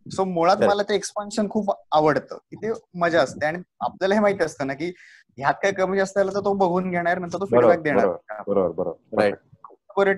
सो 0.06 0.24
मुळात. 0.26 0.58
मला 0.58 0.84
ते 0.84 0.96
एक्सपान्शन 0.96 1.50
खूप 1.50 1.72
आवडतं. 1.92 2.36
की 2.36 2.56
ते 2.56 2.72
मजा 2.96 3.22
असते. 3.22 3.46
आणि 3.46 3.60
आपल्याला 3.80 4.16
हे 4.16 4.22
माहिती 4.22 4.44
असतं 4.44 4.68
ना 4.68 4.74
की 4.74 4.94
ह्यात 5.38 5.54
काय 5.54 5.72
कमी 5.72 5.98
जास्त 5.98 6.18
आलं 6.18 6.34
तर 6.34 6.40
तो 6.40 6.54
बघून 6.54 6.92
घेणार 6.92 7.20
नंतर 7.20 7.40
तो 7.40 7.46
फीडबॅक 7.46 7.82
देणार. 7.82 8.08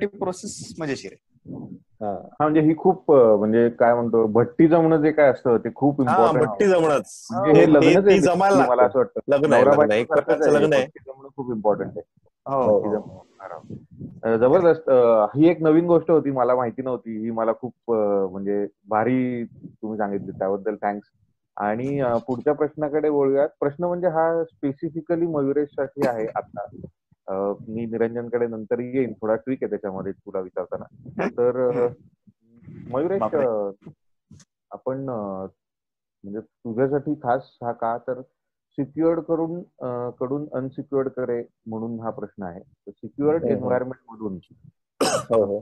प्रोसेस 0.08 0.74
मजेशीर 0.80 1.12
आहे. 1.12 1.25
हा. 1.46 2.08
हा 2.08 2.44
म्हणजे 2.44 2.62
ही 2.62 2.76
खूप 2.78 3.12
म्हणजे 3.12 3.70
काय 3.70 3.94
म्हणतो 3.94 4.26
भट्टी 4.28 4.68
जमणं 4.68 5.02
जे 5.02 5.12
काय 5.12 5.30
असतं 5.30 5.58
ते 5.58 5.70
खूप 5.76 6.02
हा, 6.02 6.08
इम्पॉर्टंट 6.08 6.44
भट्टी 6.44 6.68
जमणच. 6.68 7.28
म्हणजे 7.32 8.02
हे 8.06 8.20
जमायला 8.20 8.66
मला 8.68 8.84
असं 8.84 8.98
वाटतं. 9.00 9.20
लग्न 9.28 9.54
आहे 9.54 9.66
लग्न 10.54 10.74
आहे. 10.74 10.86
जमणं 10.86 11.28
खूप 11.36 11.52
इम्पॉर्टंट 11.52 11.92
आहे. 11.98 12.02
हो 12.46 12.80
भट्टी 12.80 12.90
जमणं. 12.90 13.20
अं, 14.24 14.38
जबरदस्त 14.38 14.90
ही 15.36 15.48
एक 15.50 15.62
नवीन 15.62 15.86
गोष्ट 15.86 16.12
होती 16.12 16.32
मला 16.32 16.56
माहिती 16.56 16.82
नव्हती. 16.82 17.18
ही 17.24 17.32
मला 17.32 17.52
खूप 17.54 17.92
म्हणजे 17.92 18.66
भारी 18.88 19.44
तुम्ही 19.46 19.98
सांगितली 19.98 20.32
त्याबद्दल 20.32 20.76
थँक्स 20.76 21.10
आणि 21.58 22.02
पुढच्या 22.28 22.54
प्रश्नाकडे 22.54 23.10
वळूयात. 23.10 23.50
प्रश्न 23.60 23.84
म्हणजे 23.84 24.08
हा 24.08 24.44
स्पेसिफिकली 24.44 25.26
मयुरेशसाठी 25.26 26.08
आहे 26.08 26.28
आता. 26.36 26.66
मी 27.30 27.86
निरंजनकडे 27.86 28.48
नंतर 28.48 28.80
येईन. 28.80 29.14
थोडा 29.14 29.36
ट्विक 29.36 29.64
आहे 29.64 29.70
त्याच्यामध्ये 29.70 30.12
तुला 30.12 30.40
विचारताना. 30.40 30.86
तर 31.38 31.88
मयुरेश 32.90 33.22
आपण 34.72 35.06
म्हणजे 35.10 36.40
तुझ्यासाठी 36.40 37.14
खास 37.16 37.58
हा 37.64 37.72
का? 37.72 37.98
तर 37.98 38.22
सिक्युअर्ड 38.78 39.20
करून 39.20 39.62
कडून 40.20 40.48
अनसिक्युअर्ड 40.54 41.10
करे 41.10 41.42
म्हणून 41.68 42.00
हा 42.00 42.10
प्रश्न 42.10 42.44
आहे. 42.44 42.92
सिक्युअर्ड. 42.92 43.44
एन्व्हायरमेंट 43.44 44.12
मधून 44.12 44.40
हो 45.02 45.44
हो. 45.46 45.60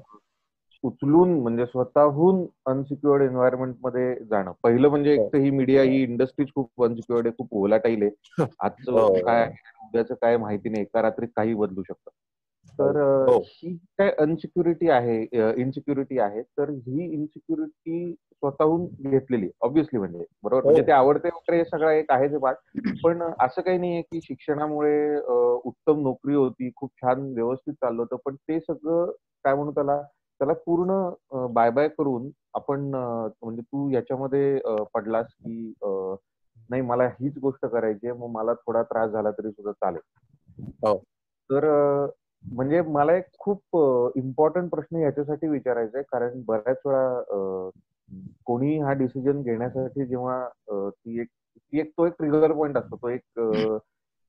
उचलून 0.83 1.29
म्हणजे 1.41 1.65
स्वतःहून 1.65 2.45
अनसिक्युअर्ड 2.65 3.23
एन्व्हायरमेंटमध्ये 3.23 4.15
जाणं. 4.25 4.51
पहिलं 4.63 4.89
म्हणजे 4.89 5.15
हो. 5.15 5.23
एक 5.23 5.33
तर 5.33 5.37
ही. 5.37 5.49
मीडिया 5.49 5.83
ही 5.83 6.01
इंडस्ट्रीज 6.03 6.47
खूप 6.55 6.83
अनसिक्युअर्ड 6.83 7.27
आहे 7.27 7.35
खूप 7.37 7.53
ओलाटाईल 7.53 8.03
आहे. 8.03 8.43
आजचं 8.59 8.91
हो. 8.91 9.13
काय 9.15 9.41
आहे, 9.41 9.51
उद्याचं 9.85 10.13
काय 10.13 10.37
माहिती 10.37 10.69
नाही 10.69 10.83
एका 10.83 11.01
रात्रीत 11.01 11.29
काही 11.35 11.53
बदलू 11.53 11.83
शकतं. 11.83 12.09
तर 12.79 12.97
हो. 13.29 13.37
ही. 13.45 13.75
काय 13.99 14.11
अनसिक्युरिटी 14.19 14.89
आहे 14.89 15.21
इनसिक्युरिटी 15.61 16.19
आहे 16.19 16.41
तर 16.57 16.69
ही 16.69 17.03
इनसिक्युरिटी 17.13 18.13
स्वतःहून 18.13 18.85
घेतलेली 19.09 19.49
ऑब्व्हियसली 19.61 19.99
म्हणजे. 19.99 20.23
बरोबर? 20.43 20.61
हो. 20.61 20.67
म्हणजे 20.67 20.81
ते 20.87 20.91
आवडते 20.91 21.27
वगैरे 21.27 21.57
हे 21.57 21.65
सगळं 21.65 21.91
एक 21.91 22.11
आहे 22.11 22.27
ते 22.27 22.37
पाठ 22.37 22.55
पण 23.03 23.21
असं 23.39 23.61
काही 23.61 23.77
नाहीये 23.77 24.01
की 24.01 24.19
शिक्षणामुळे 24.23 25.15
उत्तम 25.65 26.01
नोकरी 26.01 26.35
होती 26.35 26.69
खूप 26.75 26.89
छान 26.97 27.21
व्यवस्थित 27.33 27.73
चाललं 27.73 28.01
होतं 28.01 28.15
पण 28.25 28.35
ते 28.35 28.59
सगळं 28.59 29.11
काय 29.45 29.55
म्हणू 29.55 29.71
त्याला 29.71 30.01
त्याला 30.39 30.53
पूर्ण 30.65 31.09
बाय 31.53 31.69
बाय 31.69 31.87
करून 31.87 32.29
आपण 32.53 32.89
म्हणजे 32.93 33.61
तू 33.61 33.89
याच्यामध्ये 33.89 34.59
पडलास 34.93 35.25
की 35.35 35.73
नाही 36.69 36.81
मला 36.81 37.07
हीच 37.07 37.37
गोष्ट 37.37 37.65
करायची 37.65 38.07
आहे 38.07 38.17
मग 38.17 38.29
मला 38.29 38.53
थोडा 38.53 38.83
त्रास 38.83 39.11
झाला 39.11 39.31
तरी 39.31 39.51
सुद्धा 39.51 39.71
चालेल 39.71 40.71
हो. 40.85 40.97
तर 41.49 41.65
म्हणजे 42.43 42.81
मला 42.81 43.15
एक 43.15 43.25
खूप 43.39 43.77
इम्पॉर्टंट 44.15 44.69
प्रश्न 44.71 44.97
याच्यासाठी 44.97 45.47
विचारायचा 45.47 45.97
आहे 45.97 46.05
कारण 46.11 46.41
बऱ्याच 46.45 46.77
वेळा 46.85 47.69
कोणी 48.45 48.77
हा 48.79 48.93
डिसिजन 48.93 49.41
घेण्यासाठी 49.41 50.05
जेव्हा 50.05 50.47
ती 50.89 51.19
एक 51.21 51.27
ती 51.55 51.79
एक 51.79 51.91
तो 51.91 52.05
एक 52.05 52.13
ट्रिगर 52.13 52.51
पॉइंट 52.51 52.77
असतो 52.77 52.95
तो 52.95 53.09
एक 53.09 53.39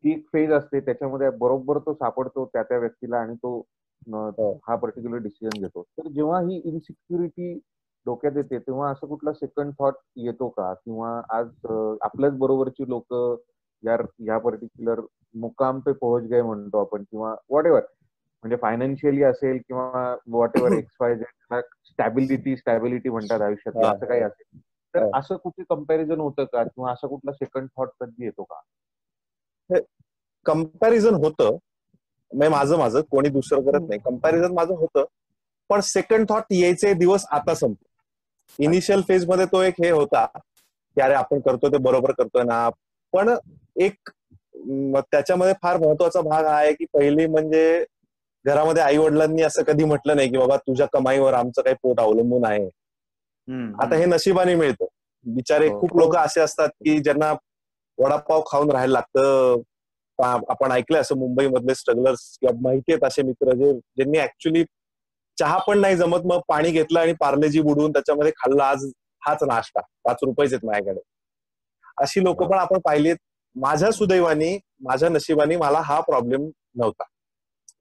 ती 0.04 0.12
एक 0.12 0.26
फेज 0.32 0.52
असते 0.52 0.80
त्याच्यामध्ये 0.80 1.30
बरोबर 1.30 1.78
तो 1.78 1.94
सापडतो 1.94 2.44
त्या 2.44 2.62
त्या 2.62 2.78
व्यक्तीला 2.78 3.18
आणि 3.18 3.34
तो 3.34 3.60
हो. 4.06 4.52
हा 4.68 4.76
पर्टिक्युलर 4.76 5.18
डिसिजन 5.18 5.60
घेतो 5.60 5.82
तर 5.98 6.08
जेव्हा 6.08 6.40
ही 6.40 6.60
इनसिक्युरिटी 6.64 7.52
डोक्यात 8.06 8.36
येते 8.36 8.58
तेव्हा 8.58 8.90
असं 8.90 9.06
कुठला 9.06 9.32
सेकंड 9.32 9.72
थॉट 9.78 9.94
येतो 10.16 10.48
का 10.48 10.72
किंवा 10.74 11.10
आज 11.30 11.48
आपल्याच 12.02 12.32
बरोबरची 12.38 12.88
लोक 12.88 13.14
यार 13.82 14.02
या 14.26 14.38
पर्टिक्युलर 14.38 15.00
मुकाम 15.34 15.80
पे 15.80 15.92
पोहोच 15.92 16.22
गए 16.22 16.42
म्हणतो 16.42 16.80
आपण 16.80 17.02
किंवा 17.02 17.30
व्हॉट 17.50 17.66
एव्हर 17.66 17.82
म्हणजे 18.44 18.56
फायनान्शियली 18.56 19.22
असेल 19.22 19.58
किंवा 19.58 20.14
whatever 20.56 20.72
X 20.72 20.96
Y 21.00 21.14
stability 21.84 22.56
stability 22.56 23.08
म्हणतात 23.08 23.40
आयुष्यात 23.40 23.76
हा. 23.76 23.90
असं 23.92 24.06
काही 24.06 24.20
असेल 24.20 24.60
तर 24.94 25.02
हा. 25.02 25.18
असं 25.18 25.36
कुठे 25.36 25.62
कंपॅरिझन 25.70 26.20
होतं 26.20 26.44
का 26.44 26.62
किंवा 26.64 26.92
असं 26.92 27.08
कुठला 27.08 27.32
सेकंड 27.32 27.68
थॉट 27.76 27.88
कधी 28.00 28.24
येतो 28.24 28.42
का 28.44 29.78
कंपॅरिझन 30.46 31.14
होतं 31.14 31.56
म्हणजे 32.34 32.48
माझं 32.50 32.78
माझं 32.78 33.00
कोणी 33.10 33.28
दुसरं 33.28 33.62
करत 33.62 33.88
नाही. 33.88 34.00
कंपॅरिझन 34.00 34.52
माझं 34.54 34.74
होतं. 34.74 35.04
पण 35.70 35.80
सेकंड 35.80 36.28
थॉट 36.28 36.52
यायचे 36.52 36.92
दिवस 36.94 37.24
आता 37.30 37.54
संपले. 37.54 38.64
इनिशियल 38.64 39.02
फेजमध्ये 39.08 39.44
तो 39.52 39.62
एक 39.62 39.74
हे 39.82 39.90
होता 39.90 40.24
की 40.36 41.00
अरे 41.00 41.14
आपण 41.14 41.40
करतोय 41.40 41.70
ते 41.70 41.78
बरोबर 41.78 42.12
करतोय 42.12 42.42
ना. 42.42 42.68
पण 43.12 43.34
एक 43.76 44.10
त्याच्यामध्ये 45.12 45.54
फार 45.62 45.76
महत्त्वाचा 45.76 46.20
भाग 46.20 46.44
हा 46.46 46.56
आहे 46.56 46.72
की 46.72 46.84
पहिली 46.92 47.26
म्हणजे 47.26 47.84
घरामध्ये 48.44 48.82
आई 48.82 48.96
वडिलांनी 48.96 49.42
असं 49.42 49.62
कधी 49.62 49.84
म्हटलं 49.84 50.16
नाही 50.16 50.28
की 50.28 50.38
बाबा 50.38 50.56
तुझ्या 50.56 50.86
कमाईवर 50.92 51.34
आमचं 51.34 51.62
काही 51.62 51.76
पोट 51.82 52.00
अवलंबून 52.00 52.44
आहे. 52.44 52.68
आता 53.82 53.96
हे 53.96 54.04
नशिबाने 54.04 54.54
मिळतं. 54.54 54.84
बिचारे 55.26 55.68
हो. 55.68 55.80
खूप 55.80 55.96
लोक 55.98 56.16
असे 56.16 56.40
असतात 56.40 56.68
की 56.68 56.98
ज्यांना 56.98 57.32
वडापाव 57.98 58.42
खाऊन 58.46 58.70
राहायला 58.70 58.92
लागतं. 58.92 59.60
आपण 60.18 60.72
ऐकलंय 60.72 61.00
असं 61.00 61.18
मुंबईमधले 61.18 61.74
स्ट्रगलर्स 61.74 62.20
किंवा 62.40 62.58
माहिती 62.62 62.92
आहेत 62.92 63.04
असे 63.04 63.22
मित्र 63.22 63.54
जे 63.54 63.72
ज्यांनी 63.72 64.18
ऍक्च्युली 64.18 64.64
चहा 65.38 65.58
पण 65.58 65.78
नाही 65.78 65.96
जमत 65.96 66.26
मग 66.26 66.40
पाणी 66.48 66.70
घेतलं 66.70 67.00
आणि 67.00 67.12
पार्लेजी 67.20 67.60
बुडवून 67.60 67.92
त्याच्यामध्ये 67.92 68.32
खाल्ला 68.36 68.64
आज 68.64 68.84
हाच 69.22 69.42
नाश्ता. 69.42 69.80
पाच 70.04 70.18
रुपयेच 70.22 70.52
आहेत 70.52 70.64
माझ्याकडे. 70.66 71.00
अशी 72.02 72.22
लोक 72.24 72.42
पण 72.42 72.58
आपण 72.58 72.78
पाहिलीत 72.84 73.16
माझ्या 73.56 73.90
सुदैवानी 73.92 74.58
माझ्या 74.80 75.08
नशिबाने 75.08 75.56
मला 75.56 75.80
हा 75.84 76.00
प्रॉब्लेम 76.00 76.48
नव्हता. 76.74 77.04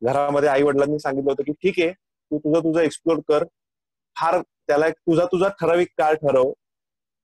घरामध्ये 0.01 0.49
आई 0.49 0.63
वडिलांनी 0.63 0.99
सांगितलं 0.99 1.31
होतं 1.31 1.43
की 1.43 1.51
ठीक 1.63 1.79
आहे 1.79 1.91
तू 1.91 2.37
तुझं 2.37 2.59
तुझं 2.63 2.79
एक्सप्लोर 2.81 3.19
कर. 3.27 3.43
फार 4.15 4.41
त्याला 4.41 4.87
एक 4.87 4.93
तुझा 4.93 5.25
तुझा 5.25 5.47
ठराविक 5.61 5.87
काळ 5.97 6.13
ठरव. 6.15 6.51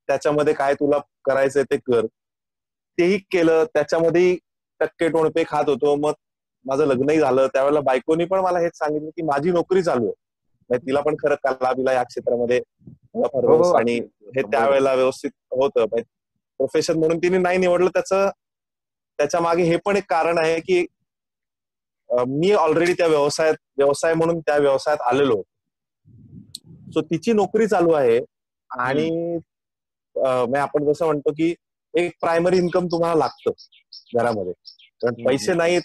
त्याच्यामध्ये 0.09 0.53
काय 0.53 0.73
तुला 0.73 0.97
करायचंय 1.25 1.63
ते 1.71 1.77
कर. 1.77 2.05
तेही 2.97 3.17
केलं. 3.31 3.63
त्याच्यामध्ये 3.73 4.37
टक्के 4.79 5.09
टोणपे 5.09 5.43
खात 5.48 5.69
होतो. 5.69 5.95
मग 5.95 6.13
माझं 6.65 6.86
लग्नही 6.86 7.19
झालं. 7.19 7.48
त्यावेळेला 7.53 7.79
बायकोनी 7.81 8.25
पण 8.25 8.39
मला 8.39 8.59
हेच 8.59 8.77
सांगितलं 8.77 9.09
की 9.09 9.21
माझी 9.25 9.51
नोकरी 9.51 9.81
चालू 9.83 10.05
आहे. 10.05 10.13
म्हणजे 10.69 10.86
तिला 10.88 11.01
पण 11.01 11.15
खरं 11.19 11.36
कला 11.43 11.71
बिला 11.74 11.93
या 11.93 12.03
क्षेत्रामध्ये 12.03 12.57
हो, 13.15 13.24
हो, 13.45 13.71
आणि 13.74 13.98
हे 14.36 14.41
त्यावेळेला 14.41 14.93
व्यवस्थित 14.93 15.31
होतं. 15.51 15.86
प्रोफेशन 15.86 16.98
म्हणून 17.00 17.17
तिने 17.17 17.38
नाही 17.38 17.57
निवडलं 17.57 17.89
त्याचं 17.89 18.29
त्याच्यामागे 19.19 19.63
हे 19.63 19.77
पण 19.86 19.95
एक 19.98 20.03
कारण 20.09 20.38
आहे 20.38 20.59
की 20.59 20.86
मी 22.09 22.51
ऑलरेडी 22.53 22.93
त्या 22.93 23.07
व्यवसायात 23.07 23.53
व्यवसाय 23.77 24.13
म्हणून 24.13 24.39
त्या 24.39 24.57
व्यवसायात 24.57 25.01
आलेलो 25.09 25.41
सो 26.93 27.01
तिची 27.01 27.33
नोकरी 27.33 27.67
चालू 27.67 27.91
आहे. 27.91 28.19
आणि 28.69 29.09
म्हणजे 30.15 30.59
आपण 30.59 30.86
जसं 30.86 31.05
म्हणतो 31.05 31.31
की 31.31 31.53
एक 31.93 32.12
प्रायमरी 32.22 32.58
इन्कम 32.58 32.86
तुम्हाला 32.86 33.15
लागतं 33.15 33.51
घरामध्ये. 34.15 34.53
कारण. 34.53 35.25
पैसे 35.25 35.53
नाहीत 35.53 35.81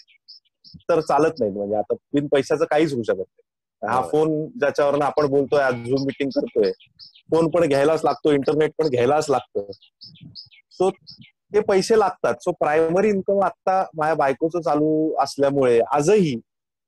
तर 0.89 0.99
चालत 0.99 1.31
नाहीत. 1.39 1.55
म्हणजे 1.55 1.75
आता 1.75 1.93
बिन 1.93 2.27
पैशाचं 2.27 2.65
काहीच 2.65 2.93
होऊ 2.93 3.03
शकत 3.03 3.17
नाही. 3.17 3.95
हा. 3.95 4.01
फोन 4.01 4.45
ज्याच्यावर 4.45 5.01
आपण 5.01 5.25
बोलतोय 5.25 5.61
आज 5.61 5.73
झूम 5.73 6.05
मिटिंग 6.05 6.29
करतोय 6.29 6.71
फोन 7.31 7.49
पण 7.49 7.67
घ्यायलाच 7.67 8.03
लागतो 8.03 8.31
इंटरनेट 8.31 8.71
पण 8.77 8.87
घ्यायलाच 8.87 9.29
लागतं. 9.29 9.71
सो 10.71 10.89
ते 11.53 11.59
पैसे 11.59 11.99
लागतात. 11.99 12.33
सो 12.33 12.51
प्रायमरी 12.51 13.09
इन्कम 13.09 13.43
आता 13.43 13.85
माझ्या 13.97 14.15
बायकोचं 14.15 14.61
चालू 14.61 15.15
असल्यामुळे 15.19 15.79
आजही 15.91 16.35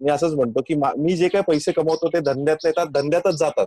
मी 0.01 0.11
असंच 0.11 0.33
म्हणतो 0.33 0.61
की 0.61 0.75
मा- 0.75 1.07
जे 1.07 1.27
काही 1.27 1.43
पैसे 1.47 1.71
कमवतो 1.71 2.07
ते 2.07 2.19
धंद्यात 2.19 2.57
येतात 2.65 2.87
धंद्यातच 2.87 3.35
जातात. 3.39 3.65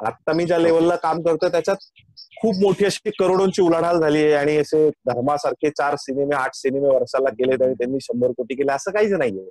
आता 0.00 0.32
मी 0.32 0.44
ज्या 0.44 0.58
लेवलला 0.58 0.96
काम 0.96 1.22
करतोय 1.22 1.50
त्याच्यात 1.50 1.76
खूप 2.40 2.54
मोठी 2.54 2.84
अशी 2.84 3.10
करोडोंची 3.10 3.62
उलाढाल 3.62 4.00
झाली 4.00 4.22
आहे 4.22 4.32
आणि 4.32 4.56
असे 4.56 4.90
धर्मासारखे 4.90 5.70
चार 5.70 5.96
सिनेमे 5.96 6.34
आठ 6.34 6.50
सिनेमे 6.54 6.88
वर्षाला 6.88 7.30
केले 7.30 7.64
आणि 7.64 7.74
त्यांनी 7.74 7.98
शंभर 8.00 8.28
कोटी 8.28 8.54
केले 8.54 8.72
असं 8.72 8.90
काहीच 8.90 9.12
नाहीये. 9.12 9.48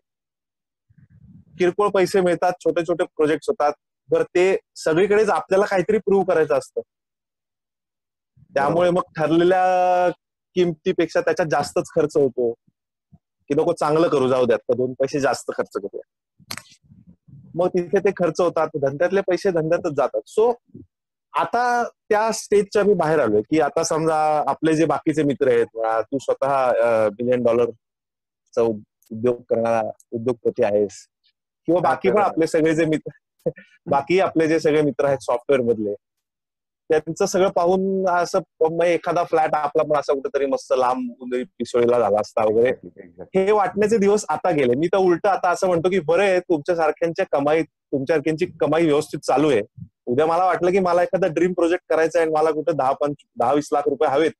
किरकोळ 1.57 1.89
पैसे 1.89 2.21
मिळतात 2.21 2.51
छोटे 2.59 2.81
छोटे 2.81 3.03
प्रोजेक्ट 3.03 3.45
होतात. 3.47 3.71
तर 4.13 4.23
ते 4.23 4.57
सगळीकडेच 4.75 5.29
आपल्याला 5.29 5.65
काहीतरी 5.65 5.97
प्रूव्ह 5.97 6.25
करायचं 6.25 6.57
असतं. 6.57 6.81
त्यामुळे 8.55 8.89
मग 8.89 9.01
ठरलेल्या 9.15 10.09
किमतीपेक्षा 10.55 11.21
त्याच्यात 11.21 11.47
जास्तच 11.51 11.89
खर्च 11.95 12.17
होतो. 12.17 12.53
की 13.49 13.53
नको 13.53 13.73
चांगलं 13.73 14.07
करू 14.07 14.27
जाऊ 14.27 14.45
द्यात. 14.45 14.59
का 14.59 14.73
दोन 14.73 14.93
पैसे 14.93 15.19
जास्त 15.19 15.51
खर्च 15.57 15.69
करूया. 15.73 16.26
मग 17.57 17.67
तिथे 17.67 17.99
ते 17.99 18.11
खर्च 18.17 18.41
होतात 18.41 18.77
धंद्यातले 18.81 19.21
पैसे 19.27 19.51
धंद्यातच 19.51 19.95
जातात. 19.97 20.21
सो 20.25 20.53
आता 21.33 21.83
त्या 22.09 22.31
स्टेजच्या 22.31 22.83
मी 22.83 22.93
बाहेर 22.93 23.19
आलोय 23.19 23.41
की 23.41 23.59
आता 23.59 23.83
समजा 23.83 24.15
आपले 24.49 24.75
जे 24.75 24.85
बाकीचे 24.85 25.23
मित्र 25.23 25.51
आहेत 25.51 26.03
तू 26.03 26.17
स्वतः 26.19 27.09
बिलियन 27.17 27.43
डॉलरचा 27.43 28.61
उद्योग 28.61 29.41
करणारा 29.49 29.81
उद्योगपती 30.11 30.63
आहेस. 30.63 31.05
किंवा 31.67 31.81
बाकी 31.81 32.09
पण 32.11 32.17
आपले 32.17 32.47
सगळे 32.47 32.73
जे 32.75 32.85
मित्र 32.85 33.49
बाकी 33.89 34.19
आपले 34.19 34.47
जे 34.47 34.59
सगळे 34.59 34.81
मित्र 34.81 35.05
आहेत 35.05 35.17
सॉफ्टवेअर 35.21 35.61
मधले 35.63 35.93
त्यांचं 36.89 37.25
सगळं 37.25 37.49
पाहून 37.55 38.07
असं 38.09 38.83
एखादा 38.83 39.23
फ्लॅट 39.23 39.55
आपला 39.55 39.83
पण 39.83 39.97
असा 39.99 40.13
कुठेतरी 40.13 40.45
मस्त 40.45 40.73
लांब 40.77 41.33
पिसोळीला 41.33 41.99
झाला 41.99 42.19
असता 42.19 42.45
वगैरे. 42.45 42.71
हे 43.35 43.51
वाटण्याचे 43.51 43.97
दिवस 43.97 44.25
आता 44.29 44.51
गेले. 44.51 44.75
मी 44.75 44.87
तर 44.87 44.97
उलट 44.97 45.27
आता 45.27 45.49
असं 45.49 45.67
म्हणतो 45.67 45.89
की 45.89 45.99
बरं 46.07 46.23
आहे 46.23 46.39
तुमच्या 46.39 46.75
सारख्यांच्या 46.75 47.25
कमाई 47.31 47.61
तुमच्यासारख्यांची 47.63 48.45
कमाई 48.59 48.85
व्यवस्थित 48.85 49.19
चालू 49.19 49.49
आहे. 49.49 49.61
उद्या 50.07 50.25
मला 50.25 50.45
वाटलं 50.45 50.71
की 50.71 50.79
मला 50.79 51.03
एखादा 51.03 51.27
ड्रीम 51.33 51.53
प्रोजेक्ट 51.53 51.83
करायचा 51.89 52.19
आहे 52.19 52.29
मला 52.31 52.51
कुठे 52.51 52.71
दहा 52.71 52.91
पंच 53.01 53.15
दहा 53.39 53.53
वीस 53.53 53.69
लाख 53.73 53.87
रुपये 53.87 54.09
हवेत 54.09 54.31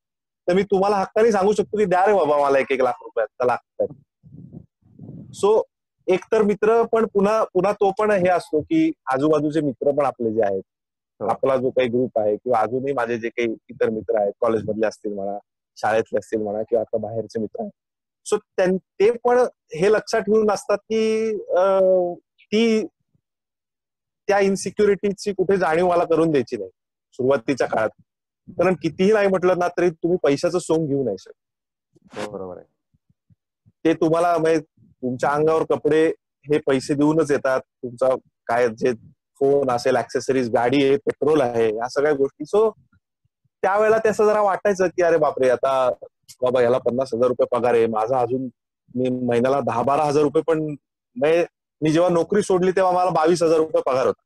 तर 0.47 0.53
मी 0.53 0.63
तुम्हाला 0.63 0.95
हक्काने 0.95 1.31
सांगू 1.31 1.53
शकतो 1.53 1.77
की 1.77 1.85
द्या 1.85 2.05
रे 2.05 2.13
बाबा 2.13 2.37
मला 2.41 2.59
एक 2.59 2.71
एक 2.71 2.81
लाख 2.83 3.03
रुपये 3.03 3.23
आता 3.23 3.45
लागतात. 3.45 3.87
सो 5.33 5.61
एकतर 6.07 6.41
मित्र 6.41 6.81
पण 6.91 7.05
पुन्हा 7.13 7.43
पुन्हा 7.53 7.71
तो 7.71 7.91
पण 7.99 8.11
हे 8.11 8.29
असतो 8.29 8.61
की 8.61 8.91
आजूबाजूचे 9.13 9.61
मित्र 9.61 9.91
पण 9.91 10.05
आपले 10.05 10.31
जे 10.33 10.41
आहेत. 10.43 10.61
आपला 11.19 11.55
जो 11.57 11.69
काही 11.69 11.87
ग्रुप 11.89 12.19
आहे 12.19 12.35
किंवा 12.35 12.59
अजूनही 12.59 12.93
माझे 12.93 13.17
जे 13.17 13.29
काही 13.29 13.53
इतर 13.69 13.89
मित्र 13.89 14.19
आहेत 14.21 14.33
कॉलेजमधले 14.41 14.87
असतील 14.87 15.13
म्हणा 15.13 15.37
शाळेतले 15.77 16.17
असतील 16.19 16.41
म्हणा 16.41 16.61
किंवा 16.61 16.81
आता 16.81 16.97
बाहेरचे 16.97 17.39
मित्र 17.39 17.61
आहेत. 17.61 17.71
सो 18.25 18.37
ते 18.59 19.09
पण 19.23 19.37
हे 19.73 19.91
लक्षात 19.91 20.21
ठेवून 20.21 20.51
असतात 20.51 20.77
की 20.77 21.31
ती 22.51 22.85
त्या 24.27 24.39
इन्सिक्युरिटीची 24.39 25.33
कुठे 25.33 25.57
जाणीव 25.57 25.87
मला 25.89 26.03
करून 26.03 26.31
द्यायची 26.31 26.57
नाही 26.57 26.69
सुरुवातीच्या 27.13 27.67
काळात. 27.67 27.89
कारण 28.47 28.73
कितीही 28.73 29.11
नाही 29.11 29.27
म्हटलं 29.27 29.59
ना 29.59 29.67
तरी 29.67 29.89
तुम्ही 29.89 30.17
पैशाचं 30.23 30.59
सोंग 30.59 30.87
घेऊ 30.87 31.03
नाही 31.03 31.17
शकत. 31.19 32.17
हो, 32.17 32.29
बरोबर 32.31 32.57
आहे. 32.57 32.65
ते 33.85 33.93
तुम्हाला 33.93 34.37
म्हणजे 34.37 34.59
तुमच्या 34.61 35.29
अंगावर 35.29 35.63
कपडे 35.69 36.05
हे 36.45 36.57
पैसे 36.67 36.93
देऊनच 36.93 37.31
येतात 37.31 37.61
तुमचा 37.83 38.15
काय 38.47 38.67
जे 38.69 38.91
फोन 39.39 39.69
असेल 39.71 39.95
ऍक्सेसरीज 39.97 40.49
गाडी 40.53 40.83
आहे 40.83 40.97
पेट्रोल 40.97 41.41
आहे 41.41 41.67
या 41.67 41.87
सगळ्या 41.89 42.13
गोष्टी. 42.13 42.45
सो 42.45 42.69
त्यावेळेला 43.63 43.97
त्याचं 43.97 44.25
जरा 44.25 44.41
वाटायचं 44.41 44.87
की 44.87 45.03
अरे 45.03 45.17
बापरे 45.17 45.49
आता 45.49 45.89
बाबा 46.41 46.61
याला 46.61 46.77
पन्नास 46.77 47.13
हजार 47.13 47.27
रुपये 47.27 47.47
पगार 47.51 47.73
आहे. 47.73 47.85
माझा 47.87 48.19
अजून 48.19 48.47
मी 48.95 49.09
महिन्याला 49.27 49.59
दहा 49.61 49.81
बारा 49.83 50.03
हजार 50.03 50.23
रुपये 50.23 50.41
पण 50.47 50.61
म्हणजे 50.61 51.45
मी 51.81 51.91
जेव्हा 51.91 52.09
नोकरी 52.09 52.41
सोडली 52.41 52.71
तेव्हा 52.75 52.91
मला 52.91 53.09
बावीस 53.09 53.43
हजार 53.43 53.57
रुपये 53.57 53.81
पगार 53.85 54.05
होता. 54.07 54.21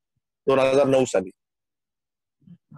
दोन 0.48 0.60
हजार 0.60 0.88
नऊ 0.88 1.06
साली. 1.06 1.30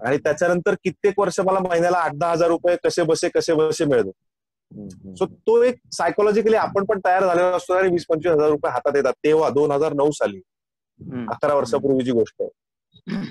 आणि 0.06 0.18
त्याच्यानंतर 0.18 0.76
कित्येक 0.84 1.20
वर्ष 1.20 1.40
मला 1.40 1.60
महिन्याला 1.60 1.98
आठ 1.98 2.14
दहा 2.16 2.32
हजार 2.32 2.48
रुपये 2.50 2.76
कसे 2.84 3.04
बसे 3.04 3.30
कसे 3.30 3.54
बसे 3.54 3.86
मिळतो 3.86 4.12
सो 5.18 5.26
तो 5.26 5.62
एक 5.64 5.76
सायकोलॉजिकली 5.94 6.56
आपण 6.56 6.86
पण 6.86 7.00
तयार 7.06 7.26
झालेला 7.26 7.56
असतो 7.56 7.74
आणि 7.74 7.90
वीस 7.92 8.06
पंचवीस 8.10 8.34
हजार 8.34 8.50
रुपये 8.50 8.72
हातात 8.72 8.96
येतात. 8.96 9.14
तेव्हा 9.24 9.50
दोन 9.50 9.72
हजार 9.72 9.94
नऊ 9.94 10.12
साली. 10.12 10.40
अकरा 11.30 11.54
वर्षापूर्वीची 11.54 12.12
गोष्ट 12.12 12.42
आहे. 12.42 12.50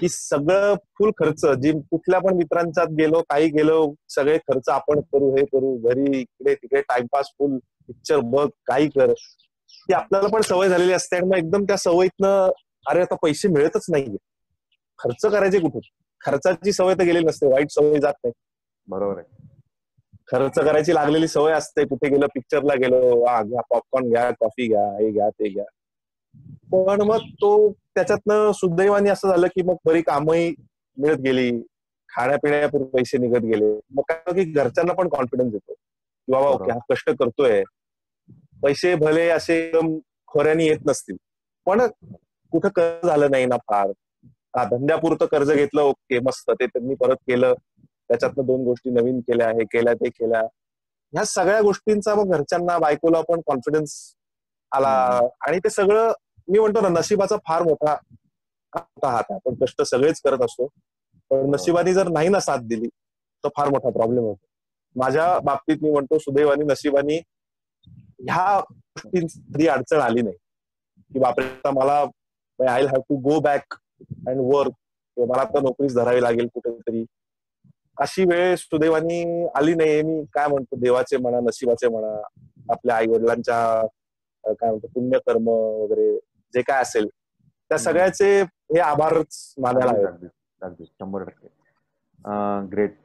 की 0.00 0.08
सगळं 0.08 0.74
फुल 0.74 1.10
खर्च 1.10 1.44
जी 1.46 1.72
कुठल्या 1.72 2.20
पण 2.20 2.34
मित्रांच्यात 2.34 2.86
गेलो 2.86 3.20
काही 3.22 3.48
गेलो 3.48 3.94
सगळे 4.08 4.38
खर्च 4.38 4.68
आपण 4.68 5.00
करू 5.00 5.36
हे 5.36 5.44
करू 5.44 5.76
घरी 5.76 6.20
इकडे 6.20 6.54
तिकडे 6.54 6.80
टाइमपास 6.80 7.26
फुल 7.38 7.56
पिक्चर 7.86 8.20
बघ 8.20 8.48
काही 8.66 8.88
कर. 8.88 9.12
ती 9.88 9.92
आपल्याला 9.92 10.28
पण 10.28 10.40
सवय 10.40 10.68
झालेली 10.68 10.92
असते 10.92 11.16
आणि 11.16 11.26
मग 11.26 11.36
एकदम 11.36 11.64
त्या 11.64 11.76
सवयीतनं 11.76 12.50
अरे 12.86 13.00
आता 13.00 13.14
पैसे 13.14 13.48
मिळतच 13.48 13.86
नाहीये. 13.88 14.16
खर्च 14.98 15.26
करायचे 15.26 15.58
कुठे 15.58 15.80
खर्चाची 16.20 16.72
सवय 16.72 16.94
तर 16.94 17.04
गेलेली 17.04 17.26
नसते 17.26 17.46
वाईट 17.46 17.70
सवय 17.70 18.00
जात 18.00 18.14
नाही. 18.24 18.32
बरोबर 18.86 19.18
आहे. 19.18 19.46
खर्च 20.26 20.54
करायची 20.54 20.94
लागलेली 20.94 21.28
सवय 21.28 21.52
असते 21.52 21.84
कुठे 21.84 22.08
गेलो 22.08 22.26
पिक्चरला 22.26 22.74
गेलो 22.74 23.20
वा 23.20 23.42
घ्या 23.42 23.60
पॉपकॉर्न 23.60 24.08
घ्या 24.08 24.30
कॉफी 24.30 24.68
घ्या 24.68 24.84
हे 24.92 25.10
घ्या 25.10 25.28
ते 25.30 25.48
घ्या. 25.48 25.64
पण 26.72 27.00
मग 27.00 27.18
तो 27.18 27.72
त्याच्यातनं 27.72 28.52
सुदैवानी 28.52 29.10
असं 29.10 29.28
झालं 29.28 29.46
की 29.46 29.62
मग 29.62 29.76
बरी 29.84 30.02
कामही 30.02 30.54
मिळत 30.96 31.18
गेली. 31.18 31.62
खाण्यापिण्यापूर्वी 32.08 32.88
पैसे 32.88 33.18
निघत 33.18 33.44
गेले. 33.44 33.72
मग 33.90 34.02
काय 34.08 34.32
की 34.34 34.52
घरच्यांना 34.52 34.92
पण 34.92 35.08
कॉन्फिडन्स 35.08 35.54
येतो. 35.54 35.72
की 35.72 36.32
बाबा 36.32 36.48
ओके 36.48 36.72
हा 36.72 36.78
कष्ट 36.90 37.10
करतोय. 37.10 37.62
पैसे 38.62 38.94
भले 38.94 39.28
असे 39.28 39.72
खोऱ्यानी 40.26 40.66
येत 40.66 40.78
नसतील. 40.86 41.16
पण 41.66 41.86
कुठं 42.52 42.68
कर्ज 42.68 43.06
झालं 43.06 43.30
नाही 43.30 43.46
ना 43.46 43.56
फार. 43.56 43.90
हा 44.56 44.64
धंद्यापुरतं 44.64 45.26
कर्ज 45.26 45.52
घेतलं 45.52 45.82
ओके 45.82 46.18
मस्त. 46.20 46.50
ते 46.50 46.66
त्यांनी 46.66 46.94
परत 46.94 47.16
केलं. 47.16 47.54
त्याच्यातनं 48.08 48.46
दोन 48.46 48.64
गोष्टी 48.64 48.90
नवीन 48.90 49.20
केल्या 49.20 49.48
हे 49.48 49.64
केल्या 49.64 49.94
ते 49.94 50.08
केल्या. 50.08 50.40
ह्या 51.12 51.24
सगळ्या 51.24 51.60
गोष्टींचा 51.60 52.14
मग 52.14 52.34
घरच्यांना 52.34 52.78
बायकोला 52.78 53.20
पण 53.20 53.40
कॉन्फिडन्स 53.46 54.14
आला. 54.72 55.20
आणि 55.40 55.58
ते 55.58 55.70
सगळं 55.70 56.12
मी 56.48 56.58
म्हणतो 56.58 56.80
ना 56.80 56.88
नशिबाचा 56.98 57.36
फार 57.48 57.62
मोठा 57.62 57.92
हात 58.72 59.10
आहे. 59.10 59.34
आपण 59.34 59.54
कष्ट 59.62 59.82
सगळेच 59.82 60.20
करत 60.24 60.42
असतो. 60.44 60.66
पण 61.30 61.50
नशिबाने 61.54 61.92
जर 61.94 62.08
नाही 62.12 62.28
ना 62.28 62.40
साथ 62.40 62.66
दिली 62.68 62.88
तर 63.44 63.48
फार 63.56 63.68
मोठा 63.70 63.90
प्रॉब्लेम 63.90 64.24
होतो. 64.24 64.46
माझ्या 64.96 65.38
बाबतीत 65.44 65.82
मी 65.82 65.90
म्हणतो 65.90 66.18
सुदैवानी 66.18 66.64
नशिबानी 66.70 67.16
ह्या 67.86 68.58
गोष्टींची 68.60 69.66
अडचण 69.68 70.00
आली 70.00 70.22
नाही. 70.22 70.36
की 71.12 71.18
बापरे 71.18 71.70
मला 71.74 72.04
I 72.58 72.82
have 72.86 73.00
to 73.08 73.16
go 73.20 73.38
back 73.40 73.74
and 74.28 74.40
work 74.54 74.72
किंवा 75.16 75.26
मला 75.32 75.42
आता 75.42 75.60
नोकरीच 75.60 75.94
धरावी 75.96 76.22
लागेल 76.22 76.46
कुठेतरी. 76.54 77.04
अशी 77.96 78.24
वेळ 78.24 78.54
सुदैवानी 78.56 79.22
आली 79.54 79.74
नाही 79.74 80.02
मी 80.02 80.22
काय 80.34 80.46
म्हणतो 80.48 80.76
देवाचे 80.80 81.16
म्हणा 81.16 81.40
नशिबाचे 81.48 81.88
म्हणा 81.88 82.12
आपल्या 82.72 82.96
आई 82.96 83.06
वडिलांच्या 83.06 83.58
काय 84.44 84.68
म्हणतो 84.68 84.86
पुण्यकर्म 84.94 85.48
वगैरे 85.48 86.08
जे 86.54 86.62
काय 86.62 86.80
असेल 86.82 87.08
त्या 87.08 87.78
सगळ्याचे 87.78 88.40
हे 88.42 88.78
आभारच 88.80 89.54
मानायला 89.58 89.90
हवे 89.90 90.28
अगदी 90.62 90.84
शंभर 90.84 91.22
टक्के. 91.24 91.48
ग्रेट 92.72 92.96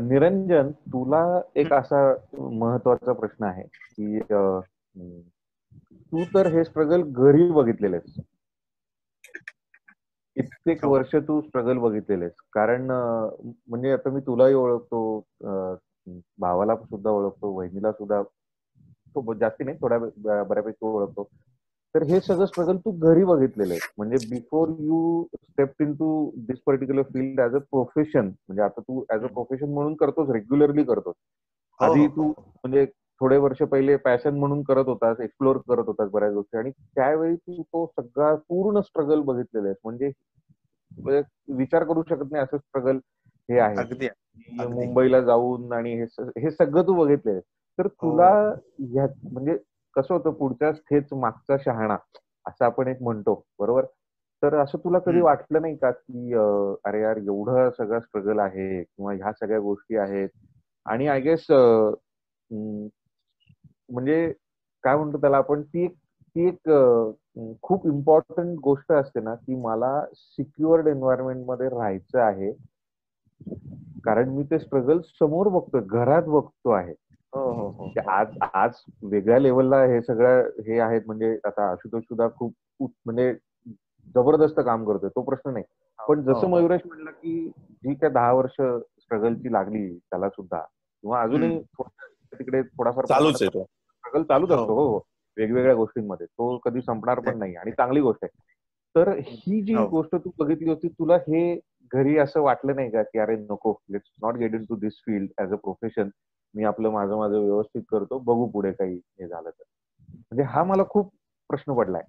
निरंजन 0.00 0.70
तुला 0.92 1.22
एक 1.60 1.72
असा 1.72 2.02
महत्त्वाचा 2.32 3.12
प्रश्न 3.12 3.44
आहे 3.44 3.62
की 3.62 4.20
तू 6.12 6.24
तर 6.34 6.46
हे 6.52 6.64
स्ट्रगल 6.64 7.02
घरी 7.02 7.50
बघितलेले 7.52 7.98
कित्येक 10.36 10.84
हो. 10.84 10.90
वर्ष 10.92 11.14
तू 11.28 11.40
स्ट्रगल 11.40 11.78
बघितलेले 11.78 12.28
कारण 12.52 12.90
म्हणजे 12.90 13.92
आता 13.92 14.10
मी 14.10 14.20
तुलाही 14.26 14.54
ओळखतो 14.54 15.00
भावाला 16.40 16.76
सुद्धा 16.76 17.10
ओळखतो 17.10 17.52
वहिनीला 17.56 17.92
सुद्धा 17.92 18.22
तो 18.22 19.34
जास्ती 19.40 19.64
नाही 19.64 19.76
थोड्या 19.80 19.98
बऱ्यापैकी 20.42 20.86
ओळखतो. 20.86 21.28
तर 21.94 22.02
हे 22.02 22.20
सगळं 22.20 22.46
स्ट्रगल 22.46 22.76
तू 22.76 22.90
घरी 22.98 23.24
बघितलेलं 23.24 23.72
आहे. 23.74 23.88
म्हणजे 23.98 24.16
before 24.30 24.68
you 24.78 25.24
step 25.34 25.82
into 25.94 26.30
this 26.46 26.58
particular 26.66 27.02
field 27.02 27.40
as 27.40 27.54
a 27.54 27.58
profession 27.70 28.26
म्हणजे 28.26 28.62
आता 28.62 28.80
तू 28.80 29.04
ऍज 29.14 29.24
अ 29.24 29.26
प्रोफेशन 29.26 29.72
म्हणून 29.72 29.94
करतोस 29.94 30.30
रेग्युलरली 30.30 30.84
करतोस. 30.84 31.14
हो, 31.80 31.84
आधी 31.86 32.06
हो. 32.06 32.16
तू 32.16 32.28
म्हणजे 32.28 32.84
थोडे 33.20 33.36
वर्ष 33.36 33.62
पहिले 33.62 33.96
पॅशन 33.96 34.34
म्हणून 34.34 34.62
करत 34.62 34.86
होतास 34.86 35.20
एक्सप्लोर 35.20 35.56
करत 35.68 35.86
होतास 35.86 36.08
बऱ्याच 36.10 36.32
गोष्टी. 36.34 36.58
आणि 36.58 36.70
त्यावेळी 36.70 37.36
तू 37.36 37.62
तो 37.62 37.86
सगळा 37.98 38.34
पूर्ण 38.48 38.80
स्ट्रगल 38.80 39.20
बघितलेला 39.20 39.66
आहेस. 39.66 39.76
म्हणजे, 39.84 40.10
म्हणजे 40.90 41.20
विचार 41.54 41.84
करू 41.84 42.02
शकत 42.08 42.32
नाही 42.32 42.44
असं 42.44 42.56
स्ट्रगल 42.56 42.98
हे 43.48 43.58
आहे. 43.58 44.08
मुंबईला 44.66 45.20
जाऊन 45.20 45.72
आणि 45.72 45.94
हे 46.38 46.50
सगळं 46.50 46.82
तू 46.82 46.94
बघितलंय 46.94 47.40
तर 47.78 47.86
तुला 47.86 48.30
ह्या 48.78 49.06
म्हणजे 49.32 49.56
कसं 49.96 50.14
होतं 50.14 50.32
पुढच्या 50.32 50.70
थेच 50.90 51.12
मागचा 51.12 51.56
शहाणा? 51.64 51.96
असं 52.46 52.64
आपण 52.64 52.88
एक 52.88 53.02
म्हणतो. 53.02 53.34
बरोबर? 53.60 53.84
तर 54.42 54.54
असं 54.58 54.78
तुला 54.84 54.98
कधी 54.98 55.20
वाटलं 55.20 55.60
नाही 55.62 55.76
का 55.76 55.90
की 55.90 56.32
अरे 56.86 57.00
यार 57.02 57.16
एवढं 57.16 57.68
सगळं 57.78 58.00
स्ट्रगल 58.00 58.38
आहे 58.38 58.82
किंवा 58.82 59.12
ह्या 59.12 59.32
सगळ्या 59.32 59.58
गोष्टी 59.60 59.96
आहेत? 59.96 60.28
आणि 60.86 61.06
आय 61.08 61.20
गेस 61.20 61.46
म्हणजे 63.90 64.32
काय 64.84 64.96
म्हणतो 64.96 65.18
त्याला 65.20 65.36
आपण 65.36 65.62
ती 65.62 65.84
एक 65.84 65.94
ती 66.36 66.46
एक 66.48 66.70
खूप 67.62 67.86
इम्पॉर्टंट 67.86 68.58
गोष्ट 68.64 68.92
असते 68.92 69.20
ना 69.20 69.34
की 69.34 69.54
मला 69.54 69.90
सिक्युअर्ड 70.14 70.86
एन्व्हायरमेंटमध्ये 70.88 71.68
राहायचं 71.68 72.20
आहे. 72.20 72.52
कारण 74.04 74.28
मी 74.28 74.42
ते 74.42 74.58
स्ट्रगल 74.58 75.00
समोर 75.20 75.48
बघतोय 75.48 75.80
घरात 75.80 76.22
बघतो 76.22 76.70
आहे. 76.70 76.94
हो, 77.34 77.52
हो, 77.52 77.68
हो. 77.68 78.10
आज 78.10 78.26
आज 78.54 78.70
वेगळ्या 79.02 79.38
लेवलला 79.38 79.84
हे 79.84 80.00
सगळं 80.02 80.48
हे 80.66 80.78
आहेत. 80.78 81.02
म्हणजे 81.06 81.38
आता 81.44 81.70
आशुतोष 81.70 82.02
सुद्धा 82.02 82.28
खूप 82.28 82.54
म्हणजे 83.04 83.32
जबरदस्त 84.14 84.60
काम 84.60 84.84
करतोय 84.84 85.08
तो 85.08 85.22
प्रश्न 85.22 85.52
नाही. 85.52 85.64
पण 86.08 86.22
जसं 86.22 86.50
मयुरेश 86.50 86.80
म्हणलं 86.86 87.10
की 87.10 87.48
जी 87.72 87.94
काय 87.94 88.10
दहा 88.10 88.32
वर्ष 88.32 88.60
स्ट्रगलची 89.00 89.52
लागली 89.52 89.98
त्याला 89.98 90.28
सुद्धा 90.28 90.58
किंवा 90.58 91.22
अजूनही 91.22 91.60
तिकडे 92.38 92.62
थोडाफार 92.62 93.06
चालूच 93.06 93.42
आहे 93.42 93.62
स्ट्रगल 93.62 94.22
चालूच 94.22 94.50
असतो. 94.50 94.74
हो. 94.74 95.00
वेगवेगळ्या 95.36 95.74
गोष्टींमध्ये. 95.74 96.26
तो 96.26 96.58
कधी 96.58 96.80
संपणार 96.80 97.20
पण 97.20 97.38
नाही 97.38 97.54
आणि 97.56 97.70
चांगली 97.70 98.00
गोष्ट 98.00 98.24
आहे. 98.24 98.40
तर 98.96 99.08
ही 99.18 99.62
जी 99.62 99.74
गोष्ट 99.74 100.16
तू 100.16 100.30
बघितली 100.38 100.68
होती 100.68 100.88
तुला 100.88 101.14
हे 101.14 101.54
घरी 101.92 102.18
असं 102.18 102.40
वाटलं 102.40 102.76
नाही 102.76 102.90
का 102.90 103.02
की 103.02 103.18
अरे 103.18 103.36
नको 103.36 103.80
let's 103.90 104.10
not 104.22 104.36
get 104.36 104.54
into 104.64 104.76
this 104.76 104.92
field 104.92 105.30
as 105.40 105.52
a 105.52 105.56
profession 105.56 106.08
मी 106.54 106.64
आपलं 106.64 106.90
माझं 106.90 107.16
माझं 107.16 107.38
व्यवस्थित 107.38 107.82
करतो 107.90 108.18
बघू 108.18 108.46
पुढे 108.46 108.72
काही 108.72 108.96
हे 108.96 109.28
झालं 109.28 109.50
तर. 109.50 109.62
म्हणजे 110.08 110.42
हा 110.42 110.64
मला 110.64 110.82
खूप 110.90 111.12
प्रश्न 111.48 111.74
पडलाय. 111.74 112.02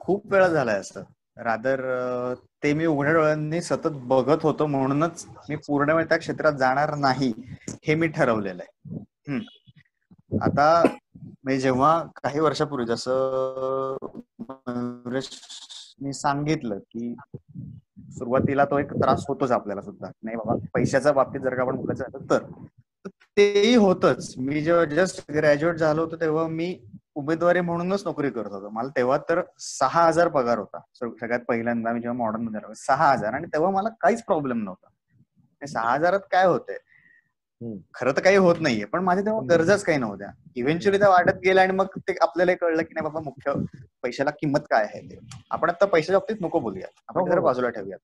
खूप 0.00 0.32
वेळा 0.32 0.48
झालाय 0.48 0.78
असं. 0.78 1.02
रादर 1.36 1.80
ते 2.62 2.72
मी 2.72 2.86
उघड्या 2.86 3.12
डोळ्यांनी 3.12 3.60
सतत 3.60 3.98
बघत 4.02 4.42
होतो 4.42 4.66
म्हणूनच 4.66 5.26
मी 5.48 5.56
पूर्ण 5.56 5.90
वेळ 5.90 6.04
त्या 6.04 6.18
क्षेत्रात 6.18 6.52
जाणार 6.52 6.94
नाही 6.94 7.32
हे 7.84 7.94
मी 7.94 8.06
ठरवलेलं 8.06 8.62
आहे. 8.62 9.38
आता 10.44 10.82
म्हणजे 11.14 11.60
जेव्हा 11.60 12.02
काही 12.02 12.40
वर्षापूर्वी 12.40 12.86
जसं 12.86 13.96
मी 16.00 16.12
सांगितलं 16.12 16.78
की 16.78 17.14
सुरुवातीला 18.10 18.64
तो 18.64 18.78
एक 18.78 18.92
त्रास 18.92 19.24
होतोच 19.28 19.50
आपल्याला 19.50 19.82
सुद्धा. 19.82 20.10
नाही 20.22 20.36
बाबा 20.36 20.54
पैशाच्या 20.74 21.12
बाबतीत 21.12 21.40
जर 21.40 21.54
का 21.54 21.62
आपण 21.62 21.76
बोलायचं 21.76 22.04
झालं 22.04 22.30
तर. 22.30 22.66
तेही 23.36 23.74
होतच. 23.74 24.34
मी 24.38 24.62
जेव्हा 24.62 24.84
जस्ट 24.84 25.30
ग्रॅज्युएट 25.30 25.76
झालो 25.76 26.04
होतो 26.04 26.16
तेव्हा 26.16 26.46
मी 26.46 26.80
उमेदवारी 27.14 27.60
म्हणूनच 27.60 28.02
नोकरी 28.06 28.30
करत 28.30 28.52
होतो. 28.52 28.68
मला 28.68 28.88
तेव्हा 28.96 29.18
तर 29.18 29.40
सहा 29.58 30.06
हजार 30.06 30.28
पगार 30.28 30.58
होता. 30.58 30.78
सगळ्यात 30.94 31.40
पहिल्यांदा 31.48 31.92
मी 31.92 32.00
जेव्हा 32.00 32.18
मॉडर्नमध्ये 32.18 32.74
सहा 32.74 33.12
हजार. 33.12 33.34
आणि 33.34 33.46
तेव्हा 33.46 33.70
मला 33.70 33.88
काहीच 33.88 34.24
प्रॉब्लेम 34.24 34.64
नव्हता. 34.64 35.66
सहा 35.66 35.92
हजारात 35.92 36.20
काय 36.20 36.46
होतंय? 36.46 36.76
खरं 37.94 38.12
तर 38.12 38.20
काही 38.20 38.36
होत 38.36 38.56
नाहीये 38.60 38.84
पण 38.84 39.04
माझ्या 39.04 39.24
तेव्हा 39.24 39.40
गरजाच 39.50 39.84
काही 39.84 39.98
नव्हत्या. 39.98 40.28
इव्हेंच्युअली 40.56 40.98
त्या 40.98 41.08
वाटत 41.08 41.38
गेल्या 41.44 41.62
आणि 41.62 41.72
मग 41.72 41.86
ते 41.98 42.14
आपल्याला 42.20 42.54
कळलं 42.54 42.82
की 42.82 42.94
नाही 42.94 43.04
बाबा 43.04 43.20
मुख्य 43.20 43.52
पैशाला 44.02 44.30
किंमत 44.30 44.60
काय 44.70 44.84
आहे 44.84 45.00
ते. 45.00 45.18
आपण 45.50 45.70
आता 45.70 45.86
पैशाच्या 45.86 46.18
बाबतीत 46.18 46.36
नको 46.40 46.60
बोलूया 46.60 46.86
आपण 47.08 47.30
जरा 47.30 47.40
बाजूला 47.40 47.68
ठेवूयात. 47.68 47.98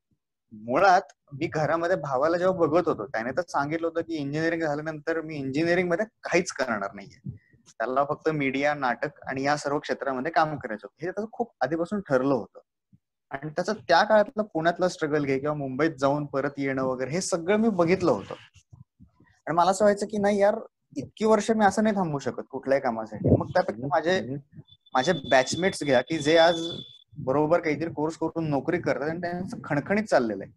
मुळात 0.53 1.01
मी 1.33 1.47
घरामध्ये 1.47 1.97
भावाला 1.97 2.39
जेव्हा 2.39 2.67
बघत 2.67 2.89
होतो 2.89 3.07
त्याने 3.07 3.31
तर 3.31 3.43
सांगितलं 3.49 3.87
होतं 3.87 4.01
की 4.01 4.15
इंजिनिअरिंग 4.15 4.63
झाल्यानंतर 4.63 5.21
मी 5.21 5.37
इंजिनिअरिंगमध्ये 5.37 6.07
काहीच 6.23 6.53
करणार 6.53 6.91
नाहीये. 6.95 7.31
त्याला 7.79 8.05
फक्त 8.05 8.29
मीडिया 8.29 8.75
नाटक 8.75 9.21
आणि 9.27 9.45
या 9.45 9.57
सर्व 9.57 9.79
क्षेत्रामध्ये 9.79 10.33
काम 10.33 10.57
करायचं 10.57 10.87
होतं. 10.87 11.07
हे 11.07 11.11
त्याचं 11.11 11.31
खूप 11.33 11.53
आधीपासून 11.61 12.01
ठरलं 12.01 12.35
होतं. 12.35 12.61
आणि 13.31 13.51
त्याचं 13.51 13.73
त्या 13.73 14.03
काळातलं 14.03 14.43
पुण्यातलं 14.43 14.89
स्ट्रगल 14.89 15.25
घे 15.25 15.39
किंवा 15.39 15.55
मुंबईत 15.55 15.91
जाऊन 15.99 16.27
परत 16.27 16.51
येणं 16.57 16.83
वगैरे 16.83 17.11
हे 17.11 17.21
सगळं 17.21 17.57
मी 17.57 17.69
बघितलं 17.69 18.11
होतं. 18.13 18.35
आणि 19.47 19.57
मला 19.57 19.71
असं 19.71 19.85
व्हायचं 19.85 20.07
की 20.07 20.19
नाही 20.19 20.41
यार 20.41 20.59
इतकी 20.97 21.25
वर्ष 21.25 21.51
मी 21.51 21.65
असं 21.65 21.83
नाही 21.83 21.97
थांबू 21.97 22.19
शकत 22.19 22.43
कुठल्याही 22.51 22.83
कामासाठी. 22.83 23.31
मग 23.39 23.49
त्यापेक्षा 23.55 23.87
माझे 23.87 24.21
माझे 24.95 25.13
बॅचमेट्स 25.31 25.83
घ्या 25.85 26.01
की 26.01 26.19
जे 26.19 26.37
आज 26.39 26.61
बरोबर 27.19 27.61
काहीतरी 27.61 27.91
कोर्स 27.93 28.17
करून 28.17 28.49
नोकरी 28.51 28.79
करतात 28.81 29.09
आणि 29.09 29.21
त्यांचं 29.21 29.57
खणखणीत 29.65 30.05
चाललेलं 30.05 30.45
आहे. 30.45 30.53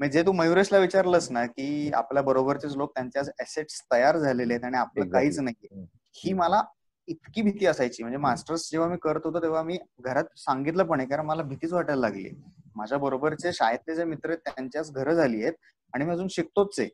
म्हणजे 0.00 0.18
जे 0.18 0.26
तू 0.26 0.32
मयुरेशला 0.32 0.78
विचारलंस 0.78 1.30
ना 1.30 1.44
की 1.46 1.90
आपल्या 1.94 2.22
बरोबरचेच 2.22 2.76
लोक 2.76 2.92
त्यांचे 2.94 3.20
ऍसेट्स 3.42 3.80
तयार 3.92 4.16
झालेले 4.18 4.54
आहेत 4.54 4.64
आणि 4.64 4.76
आपलं 4.76 5.08
काहीच 5.10 5.38
नाही 5.38 5.84
ही 6.16 6.32
मला 6.32 6.62
इतकी 7.08 7.42
भीती 7.42 7.66
असायची. 7.66 8.02
म्हणजे 8.02 8.18
मास्टर्स 8.18 8.68
जेव्हा 8.70 8.88
मी 8.88 8.96
करत 9.02 9.20
होतो 9.24 9.42
तेव्हा 9.42 9.62
मी 9.62 9.78
घरात 10.04 10.24
सांगितलं 10.36 10.84
पण 10.84 11.00
आहे 11.00 11.08
कारण 11.08 11.26
मला 11.26 11.42
भीतीच 11.42 11.72
वाटायला 11.72 12.00
लागली. 12.00 12.30
माझ्या 12.76 12.98
बरोबरचे 12.98 13.52
शाळेतले 13.52 13.94
जे 13.96 14.04
मित्र 14.04 14.30
आहेत 14.30 14.38
त्यांच्याच 14.46 14.92
घरं 14.92 15.14
झाली 15.14 15.42
आहेत 15.42 15.54
आणि 15.92 16.04
मी 16.04 16.12
अजून 16.12 16.28
शिकतोच 16.30 16.78
आहे. 16.80 16.88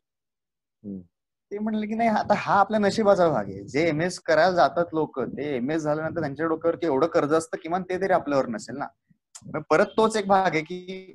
ते 1.51 1.59
म्हणले 1.59 1.87
की 1.87 1.95
नाही 1.95 2.09
आता 2.09 2.33
हा 2.37 2.53
आपल्या 2.59 2.79
नशिबाचा 2.79 3.27
भाग 3.29 3.49
आहे. 3.49 3.61
जे 3.63 3.87
एम 3.89 4.01
एस 4.01 4.19
करायला 4.19 4.51
जातात 4.55 4.85
लोक 4.93 5.19
ते 5.19 5.55
एम 5.55 5.69
एस 5.71 5.81
झाल्यानंतर 5.81 6.19
त्यांच्या 6.21 6.45
डोक्यावरती 6.47 6.85
एवढं 6.85 7.07
कर्ज 7.07 7.33
असतं 7.33 7.57
किमान 7.63 7.83
ते 7.89 8.01
तरी 8.01 8.13
आपल्यावर 8.13 8.47
नसेल 8.49 8.77
ना? 8.77 8.87
परत 9.69 9.85
तोच 9.97 10.15
एक 10.17 10.27
भाग 10.27 10.53
आहे 10.53 10.61
की 10.61 11.13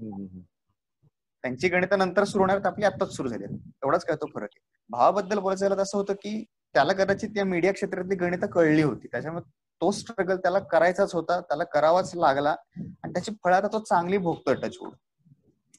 त्यांची 1.45 1.69
गणित 1.69 1.95
नंतर 1.99 2.25
सुरू 2.25 2.43
होणार 2.43 2.67
आपली 2.67 2.85
आत्ताच 2.85 3.15
सुरू 3.17 3.29
झाली. 3.29 3.45
एवढाच 3.45 4.05
काय 4.05 4.17
तो 4.17 4.27
फरक 4.27 4.43
आहे. 4.47 4.61
भावाबद्दल 4.91 5.39
बोलायचं 5.39 5.69
झालं 5.69 5.83
असं 5.83 5.99
होतं 5.99 6.15
की 6.15 6.43
त्याला 6.75 6.93
कदाचित 6.93 7.29
त्या 7.35 7.45
मीडिया 7.45 7.73
क्षेत्रातली 7.73 8.15
गणित 8.17 8.45
कळली 8.53 8.83
होती. 8.83 9.09
त्याच्यामुळे 9.13 9.51
तो 9.81 9.91
स्ट्रगल 9.91 10.37
त्याला 10.37 10.59
करायचाच 10.71 11.15
होता 11.15 11.41
त्याला 11.41 11.65
करावाच 11.73 12.13
लागला 12.17 12.55
आणि 12.77 13.13
त्याची 13.13 13.33
फळं 13.45 13.57
आता 13.57 13.69
तो 13.73 13.79
चांगली 13.81 14.19
भोगतोय 14.19 14.55
टचवूड 14.55 14.93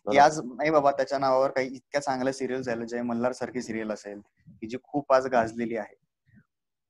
की 0.07 0.17
आज 0.17 0.39
नाही 0.45 0.69
बाबा 0.71 0.91
त्याच्या 0.91 1.17
नावावर 1.19 1.51
काही 1.51 1.67
इतक्या 1.67 2.01
चांगल्या 2.01 2.33
सिरियल 2.33 2.61
झालं 2.61 2.85
जय 2.85 3.01
मल्हार 3.01 3.31
सारखी 3.33 3.61
सिरियल 3.61 3.91
असेल 3.91 4.19
की 4.51 4.67
जी 4.67 4.77
खूप 4.83 5.13
आज 5.13 5.27
गाजलेली 5.27 5.77
आहे. 5.77 5.95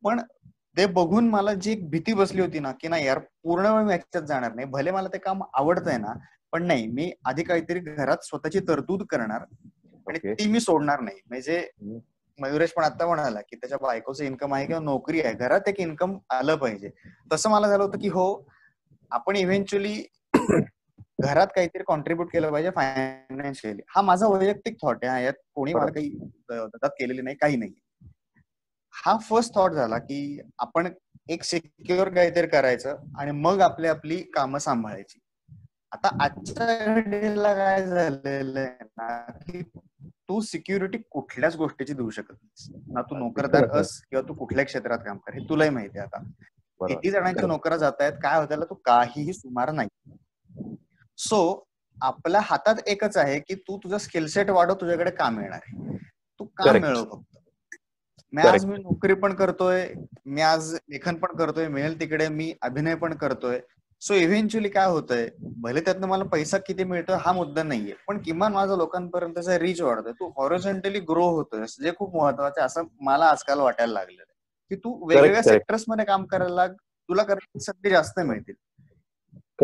पण 0.03 0.19
ते 0.77 0.85
बघून 0.85 1.27
मला 1.29 1.53
जी 1.53 1.71
एक 1.71 1.89
भीती 1.89 2.13
बसली 2.13 2.41
होती 2.41 2.59
ना 2.59 2.71
की 2.79 2.87
नाही 2.87 3.05
यार 3.05 3.19
पूर्ण 3.43 3.65
वेळ 3.65 3.83
मी 3.83 3.89
ह्याच्यात 3.89 4.23
जाणार 4.23 4.53
नाही. 4.53 4.67
भले 4.67 4.91
मला 4.91 5.07
ते 5.13 5.17
काम 5.17 5.43
आवडतंय 5.53 5.97
ना 5.97 6.13
पण 6.53 6.65
नाही 6.67 6.87
मी 6.87 7.11
आधी 7.25 7.43
काहीतरी 7.43 7.79
घरात 7.79 8.25
स्वतःची 8.25 8.59
तरतूद 8.67 9.03
करणार 9.09 9.45
आणि 10.07 10.33
ती 10.33 10.47
मी 10.51 10.59
सोडणार 10.59 10.99
नाही. 10.99 11.19
म्हणजे 11.29 11.67
मयुरेश 12.39 12.71
पण 12.73 12.83
आता 12.83 13.05
म्हणाला 13.07 13.41
की 13.41 13.55
त्याच्या 13.55 13.77
बायकोचं 13.81 14.23
इन्कम 14.23 14.53
आहे 14.53 14.65
किंवा 14.65 14.81
नोकरी 14.81 15.21
आहे 15.21 15.33
घरात 15.33 15.67
एक 15.67 15.79
इन्कम 15.79 16.17
आलं 16.31 16.55
पाहिजे. 16.55 16.89
तसं 17.33 17.49
मला 17.49 17.67
झालं 17.67 17.83
होतं 17.83 17.99
की 17.99 18.07
हो 18.09 18.25
आपण 19.11 19.35
इव्हेंच्युअली 19.35 19.95
घरात 21.23 21.47
काहीतरी 21.55 21.83
कॉन्ट्रीब्युट 21.83 22.31
केलं 22.31 22.51
पाहिजे 22.51 22.69
फायनान्शियली 22.69 23.81
हा 23.95 24.01
माझा 24.01 24.27
वैयक्तिक 24.27 24.75
थॉट 24.81 25.05
आहे 25.05 25.23
यात 25.25 25.33
कोणी 25.55 25.73
मला 25.73 25.91
काही 25.91 26.89
केलेली 26.99 27.21
नाही 27.21 27.35
काही 27.35 27.55
नाही. 27.55 27.73
हा 28.93 29.17
फर्स्ट 29.29 29.53
थॉट 29.55 29.71
झाला 29.71 29.97
की 29.97 30.39
आपण 30.59 30.87
एक 31.29 31.43
सिक्युअर 31.43 32.09
काहीतरी 32.13 32.47
करायचं 32.47 32.95
आणि 33.19 33.31
मग 33.31 33.61
आपली 33.61 33.87
आपली 33.87 34.21
कामं 34.33 34.59
सांभाळायची. 34.59 35.19
आता 35.91 36.09
आजच्या 36.23 36.93
घडीला 36.95 37.53
काय 37.53 37.85
झालेलं 37.85 38.59
आहे 38.59 38.83
ना 38.83 39.17
की 39.41 39.61
तू 40.27 40.39
सिक्युरिटी 40.41 40.97
कुठल्याच 41.11 41.55
गोष्टीची 41.55 41.93
देऊ 41.93 42.09
शकत 42.09 42.33
नाहीस. 42.33 42.69
ना 42.93 43.01
तू 43.01 43.15
नोकरदार 43.17 43.67
अस 43.71 43.97
किंवा 44.09 44.27
तू 44.29 44.33
कुठल्या 44.33 44.65
क्षेत्रात 44.65 44.99
काम 45.05 45.17
कर 45.17 45.33
हे 45.33 45.47
तुलाही 45.49 45.69
माहिती 45.69 45.99
आहे 45.99 46.07
आता. 46.07 46.23
किती 46.81 47.11
जणांच्या 47.11 47.47
नोकऱ्या 47.47 47.77
जात 47.77 48.01
आहेत 48.01 48.13
काय 48.23 48.39
होत्याला 48.39 48.65
तू 48.65 48.75
काहीही 48.85 49.33
सुमार 49.33 49.71
नाही. 49.71 49.89
सो 51.17 51.67
आपल्या 51.97 52.41
हातात 52.43 52.75
एकच 52.87 53.17
आहे 53.17 53.39
की 53.39 53.55
तू 53.55 53.77
तुझं 53.77 53.97
स्किलसेट 53.97 54.49
वाढव 54.49 54.73
तुझ्याकडे 54.73 55.11
काम 55.11 55.39
येणार 55.39 55.59
आहे. 55.63 55.97
तू 56.39 56.45
काम 56.45 56.77
मिळव 56.81 57.03
फक्त. 57.03 57.37
मी 58.33 58.41
आज 58.41 58.65
मी 58.65 58.77
नोकरी 58.77 59.13
पण 59.13 59.33
करतोय 59.33 59.87
मी 60.25 60.41
आज 60.41 60.73
लेखन 60.73 61.15
पण 61.15 61.35
करतोय 61.35 61.67
मिळेल 61.67 61.99
तिकडे 61.99 62.27
मी 62.29 62.53
अभिनय 62.61 62.95
पण 62.95 63.13
करतोय. 63.15 63.59
सो 64.01 64.13
इव्हेंच्युअली 64.13 64.69
काय 64.69 64.87
होतंय 64.87 65.27
भले 65.61 65.81
त्यातनं 65.81 66.07
मला 66.07 66.23
पैसा 66.23 66.57
किती 66.57 66.83
मिळतोय 66.83 67.17
हा 67.21 67.31
मुद्दा 67.31 67.63
नाहीये 67.63 67.93
पण 68.07 68.17
किमान 68.21 68.53
माझा 68.53 68.75
लोकांपर्यंतचा 68.75 69.57
रीच 69.59 69.81
वाढतोय. 69.81 70.11
तू 70.11 70.31
हॉरिझॉन्टली 70.37 70.99
ग्रो 70.99 71.29
होतोय 71.35 71.65
जे 71.81 71.91
खूप 71.97 72.15
महत्वाचं 72.15 72.59
आहे 72.61 72.65
असं 72.65 72.87
मला 73.01 73.25
आजकाल 73.25 73.59
वाटायला 73.59 73.93
लागलेलं 73.93 74.21
आहे. 74.21 74.31
की 74.71 74.75
तू 74.75 74.93
वेगवेगळ्या 75.09 75.43
सेक्टर्समध्ये 75.43 76.05
काम 76.05 76.25
करायला 76.25 76.55
लाग 76.55 76.73
तुला 77.09 77.23
करायची 77.23 77.59
संधी 77.59 77.89
जास्त 77.89 78.19
मिळतील. 78.19 78.55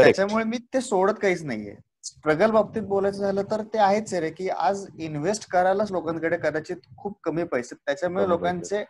त्याच्यामुळे 0.03 0.43
मी 0.43 0.57
ते 0.73 0.81
सोडत 0.81 1.13
काहीच 1.21 1.43
नाहीये. 1.43 1.75
स्ट्रगल 2.03 2.51
बाबतीत 2.51 2.81
बोलायचं 2.81 3.19
झालं 3.19 3.43
तर 3.51 3.61
ते 3.63 3.77
आहेच 3.77 4.13
रे 4.13 4.29
की 4.29 4.49
आज 4.49 4.85
इन्व्हेस्ट 4.99 5.49
करायलाच 5.51 5.91
लोकांकडे 5.91 6.37
कदाचित 6.37 6.77
खूप 6.97 7.17
कमी 7.23 7.43
पैसे 7.43 7.75
त्याच्यामुळे 7.75 8.27
लोकांचे 8.29 8.83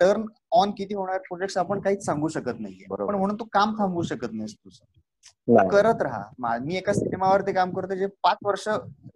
टर्न 0.00 0.24
ऑन 0.52 0.70
किती 0.70 0.94
होणार 0.94 1.18
प्रोजेक्ट 1.18 1.58
आपण 1.58 1.80
काहीच 1.80 2.04
सांगू 2.04 2.28
शकत 2.28 2.60
नाहीये. 2.60 2.86
पण 2.96 3.14
म्हणून 3.14 3.36
तू 3.36 3.44
काम 3.52 3.74
थांबवू 3.78 4.02
शकत 4.02 4.32
नाहीस 4.32 4.54
तुझं. 4.54 4.84
करत 5.68 6.02
राहा. 6.02 6.58
मी 6.58 6.76
एका 6.76 6.92
सिनेमावरती 6.92 7.52
काम 7.52 7.70
करतो 7.74 7.94
जे 7.94 8.06
पाच 8.22 8.36
वर्ष 8.44 8.68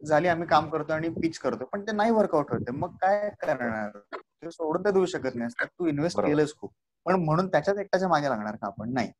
झाली 0.06 0.28
आम्ही 0.28 0.46
काम 0.48 0.68
करतो 0.70 0.92
आणि 0.92 1.08
पिच 1.08 1.38
करतो 1.38 1.64
पण 1.64 1.82
ते 1.82 1.92
नाही 1.92 2.10
वर्कआउट 2.10 2.52
होते 2.52 2.70
मग 2.70 2.94
काय 3.02 3.28
करणार? 3.40 3.98
ते 4.14 4.50
सोडून 4.50 4.84
तर 4.84 4.90
देऊ 4.90 5.06
शकत 5.06 5.34
नाहीस. 5.34 5.54
तू 5.62 5.86
इन्व्हेस्ट 5.86 6.20
केलंस 6.20 6.54
खूप. 6.56 6.70
पण 7.06 7.14
म्हणून 7.14 7.48
त्याच्यात 7.48 7.76
एकट्याच्या 7.76 8.08
मागे 8.08 8.28
लागणार 8.28 8.56
का 8.56 8.66
आपण? 8.66 8.92
नाही. 8.92 9.10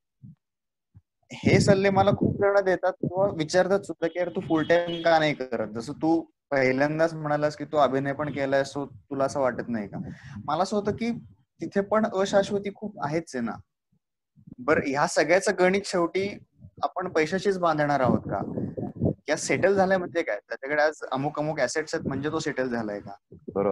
हे 1.35 1.61
सल्ले 1.61 1.91
मला 1.91 2.11
खूप 2.11 2.37
जण 2.37 2.65
देतात. 2.65 2.93
किंवा 2.93 3.27
विचारतात 3.27 3.81
सुद्धा 3.81 4.09
की 4.09 4.31
तू 4.37 4.41
फुल 4.41 4.65
टाइम 4.65 5.03
का 5.03 5.19
नाही 5.19 5.35
करत? 5.35 5.69
जसं 5.69 5.93
तू 5.93 6.21
पहिल्यांदाच 6.51 7.15
म्हणालास 7.15 7.57
की 7.57 7.65
तू 7.65 7.77
अभिनय 7.77 8.13
पण 8.13 8.33
केलाय 8.33 8.65
सो 8.65 8.85
तुला 8.87 9.25
असं 9.25 9.41
वाटत 9.41 9.69
नाही 9.69 9.89
का? 9.89 9.99
मला 10.45 10.63
असं 10.63 10.77
होतं 10.77 10.93
की 10.93 11.11
तिथे 11.61 11.81
पण 11.81 12.07
अशाश्वती 12.07 12.71
खूप 12.75 13.05
आहेच 13.05 13.37
आहे 13.37 13.45
ना. 13.45 13.53
बर 14.59 14.79
ह्या 14.87 15.07
सगळ्याचं 15.07 15.53
गणित 15.59 15.83
शेवटी 15.85 16.39
आपण 16.83 17.09
पैशाशीच 17.09 17.59
बांधणार 17.59 18.01
आहोत 18.01 18.21
का? 18.21 18.41
या 19.29 19.37
सेटल 19.37 19.75
झालाय 19.75 19.99
म्हणजे 19.99 20.23
काय? 20.23 20.37
त्याच्याकडे 20.37 20.83
आज 20.83 20.95
अमुक 21.13 21.39
अमुक 21.39 21.61
ऍसेट्स 21.61 21.95
आहेत 21.95 22.07
म्हणजे 22.07 22.31
तो 22.31 22.39
सेटल 22.39 22.69
झालाय 22.69 23.01
का? 23.01 23.13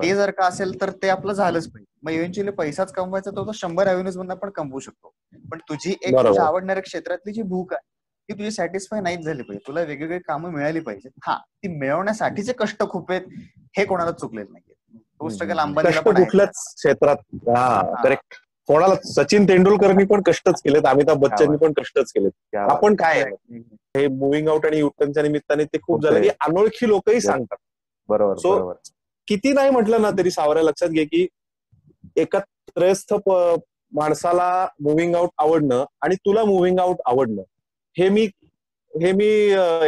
ते 0.03 0.15
जर 0.15 0.31
का 0.31 0.47
असेल 0.47 0.81
तर 0.81 0.91
ते 0.91 1.09
आपलं 1.09 1.33
झालंच 1.33 1.69
पाहिजे. 1.69 1.92
मग 2.03 2.11
इव्हेंच्युअली 2.13 2.51
पैसाच 2.53 2.93
कमवायचा 2.93 3.31
तो 3.31 3.53
शंभर 3.55 3.89
अव्हेन्यूज 3.89 4.17
मधून 4.17 4.31
आपण 4.31 4.51
कमवू 4.51 4.79
शकतो. 4.81 5.13
पण 5.51 5.59
तुझी 5.59 5.91
एक 5.91 6.15
तुझ्या 6.17 6.45
आवडणाऱ्या 6.45 6.83
क्षेत्रातली 6.83 7.33
जी 7.33 7.43
भूक 7.43 7.73
आहे 7.73 7.91
ती 8.29 8.39
तुझी 8.39 8.51
सॅटिस्फाय 8.51 9.01
नाहीच 9.01 9.21
झाली 9.21 9.43
पाहिजे. 9.43 9.67
तुला 9.67 9.81
वेगवेगळी 9.81 10.19
कामं 10.19 10.51
मिळाली 10.51 10.81
पाहिजे 10.81 11.09
हा 11.25 11.37
ती 11.37 11.69
मिळवण्यासाठीचे 11.69 12.53
कष्ट 12.59 12.83
खूप 12.91 13.11
आहेत 13.11 13.23
हे 13.79 13.85
कोणाला 13.85 14.11
चुकलेलं 14.11 14.53
नाहीये. 14.53 14.99
तो 15.21 15.29
स्ट्रगल 15.29 15.59
अंबानीला 15.59 16.01
पण 16.01 16.25
क्षेत्रात 16.47 17.17
हा 17.49 18.03
करेक्ट 18.05 18.35
कोणाला 18.69 18.95
सचिन 19.05 19.45
तेंडुलकरनी 19.45 20.05
पण 20.05 20.23
कष्टच 20.23 20.61
केलेत 20.63 20.87
अमिताभ 20.87 21.19
बच्चननी 21.19 21.57
पण 21.57 21.73
कष्टच 21.73 22.13
केलेत. 22.13 22.57
आपण 22.57 22.95
काय? 22.95 23.23
हे 23.97 24.07
मुव्हिंग 24.09 24.49
आउट 24.49 24.67
आणि 24.67 24.79
युटर्नच्या 24.79 25.23
निमित्ताने 25.23 25.65
ते 25.65 25.79
खूप 25.79 26.03
झालं. 26.03 26.27
अनोळखी 26.41 26.89
लोकही. 26.89 27.21
सांगतात. 27.21 27.57
बरोबर. 28.09 28.73
किती 29.29 29.53
नाही 29.53 29.71
म्हटलं 29.71 30.03
ना 30.03 30.11
तरी 30.19 30.31
सावऱ्या 30.31 30.63
लक्षात 30.63 30.89
घे 30.89 31.05
की 31.05 31.27
एका 32.17 32.39
त्रयस्थ 32.69 33.15
माणसाला 33.93 34.67
मुव्हिंग 34.81 35.15
आउट 35.15 35.31
आवडणं 35.39 35.85
आणि 36.03 36.15
तुला 36.17 36.45
मुव्हिंग 36.45 36.79
आउट 36.79 37.01
आवडणं 37.07 37.43
हे 37.97 38.09
मी 38.09 38.29
हे 38.95 39.13
मी 39.13 39.27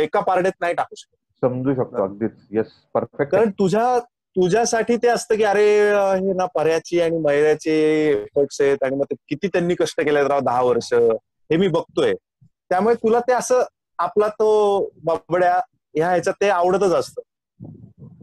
एका 0.02 0.20
पारड्यात 0.20 0.52
नाही 0.60 0.74
टाकू 0.74 0.94
शकत. 0.94 1.16
समजू 1.42 1.74
शकतो 1.74 2.02
अगदीच. 2.04 2.30
येस 2.50 2.66
परफेक्ट 2.94 3.32
कारण 3.32 3.50
तुझ्या 3.58 3.98
तुझ्यासाठी 4.36 4.96
ते 4.96 5.08
असतं 5.08 5.36
की 5.36 5.42
अरे 5.44 5.64
हे 5.90 6.32
ना 6.32 6.46
पर्याची 6.54 7.00
आणि 7.00 7.18
मैऱ्याचे 7.18 7.72
एफर्ट्स 8.10 8.60
आहेत 8.60 8.82
आणि 8.84 8.96
मग 8.96 9.14
किती 9.28 9.48
त्यांनी 9.48 9.74
कष्ट 9.74 10.00
केले 10.00 10.22
राव 10.28 10.40
दहा 10.40 10.62
वर्ष 10.62 10.92
हे 10.92 11.56
मी 11.56 11.68
बघतोय. 11.68 12.14
त्यामुळे 12.70 12.94
तुला 12.94 13.20
ते 13.20 13.32
असं 13.32 13.62
आपला 13.98 14.28
तो 14.28 14.48
बाबड्या 15.04 15.54
ह्या 15.94 16.08
ह्याच्यात 16.08 16.34
ते 16.40 16.48
आवडतच 16.48 16.92
असतं. 16.94 17.22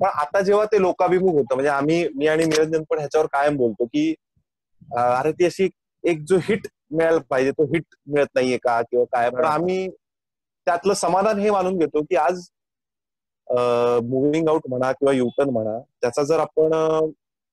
पण 0.01 0.09
आता 0.11 0.39
जेव्हा 0.41 0.65
ते 0.65 0.81
लोकाभिमुख 0.81 1.33
होतं 1.33 1.55
म्हणजे 1.55 1.69
आम्ही 1.69 2.07
मी 2.15 2.27
आणि 2.27 2.43
निरंजन 2.45 2.83
पण 2.89 2.99
ह्याच्यावर 2.99 3.27
कायम 3.33 3.57
बोलतो 3.57 3.85
की 3.85 4.13
अरे 4.97 5.31
ती 5.31 5.45
अशी 5.45 5.69
एक 6.03 6.23
जो 6.27 6.37
हिट 6.43 6.67
मिळायला 6.91 7.19
पाहिजे 7.29 7.51
तो 7.51 7.63
हिट 7.65 7.95
मिळत 8.07 8.27
नाहीये 8.35 8.57
का 8.57 8.81
किंवा 8.81 9.05
काय 9.11 9.29
पण. 9.29 9.43
आम्ही 9.45 9.87
त्यातलं 10.67 10.93
समाधान 10.93 11.39
हे 11.39 11.51
मानून 11.51 11.77
घेतो 11.77 12.01
की 12.01 12.15
आज 12.15 12.41
मुव्हिंग 14.03 14.47
आउट 14.49 14.61
म्हणा 14.69 14.91
किंवा 14.91 15.13
युटर्न 15.13 15.49
म्हणा 15.49 15.77
त्याचा 16.01 16.23
जर 16.23 16.39
आपण 16.39 16.73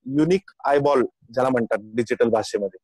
युनिक 0.07 0.51
आयबॉल 0.65 1.03
ज्याला 1.35 1.49
म्हणतात 1.49 1.79
डिजिटल 1.95 2.29
भाषेमध्ये 2.31 2.79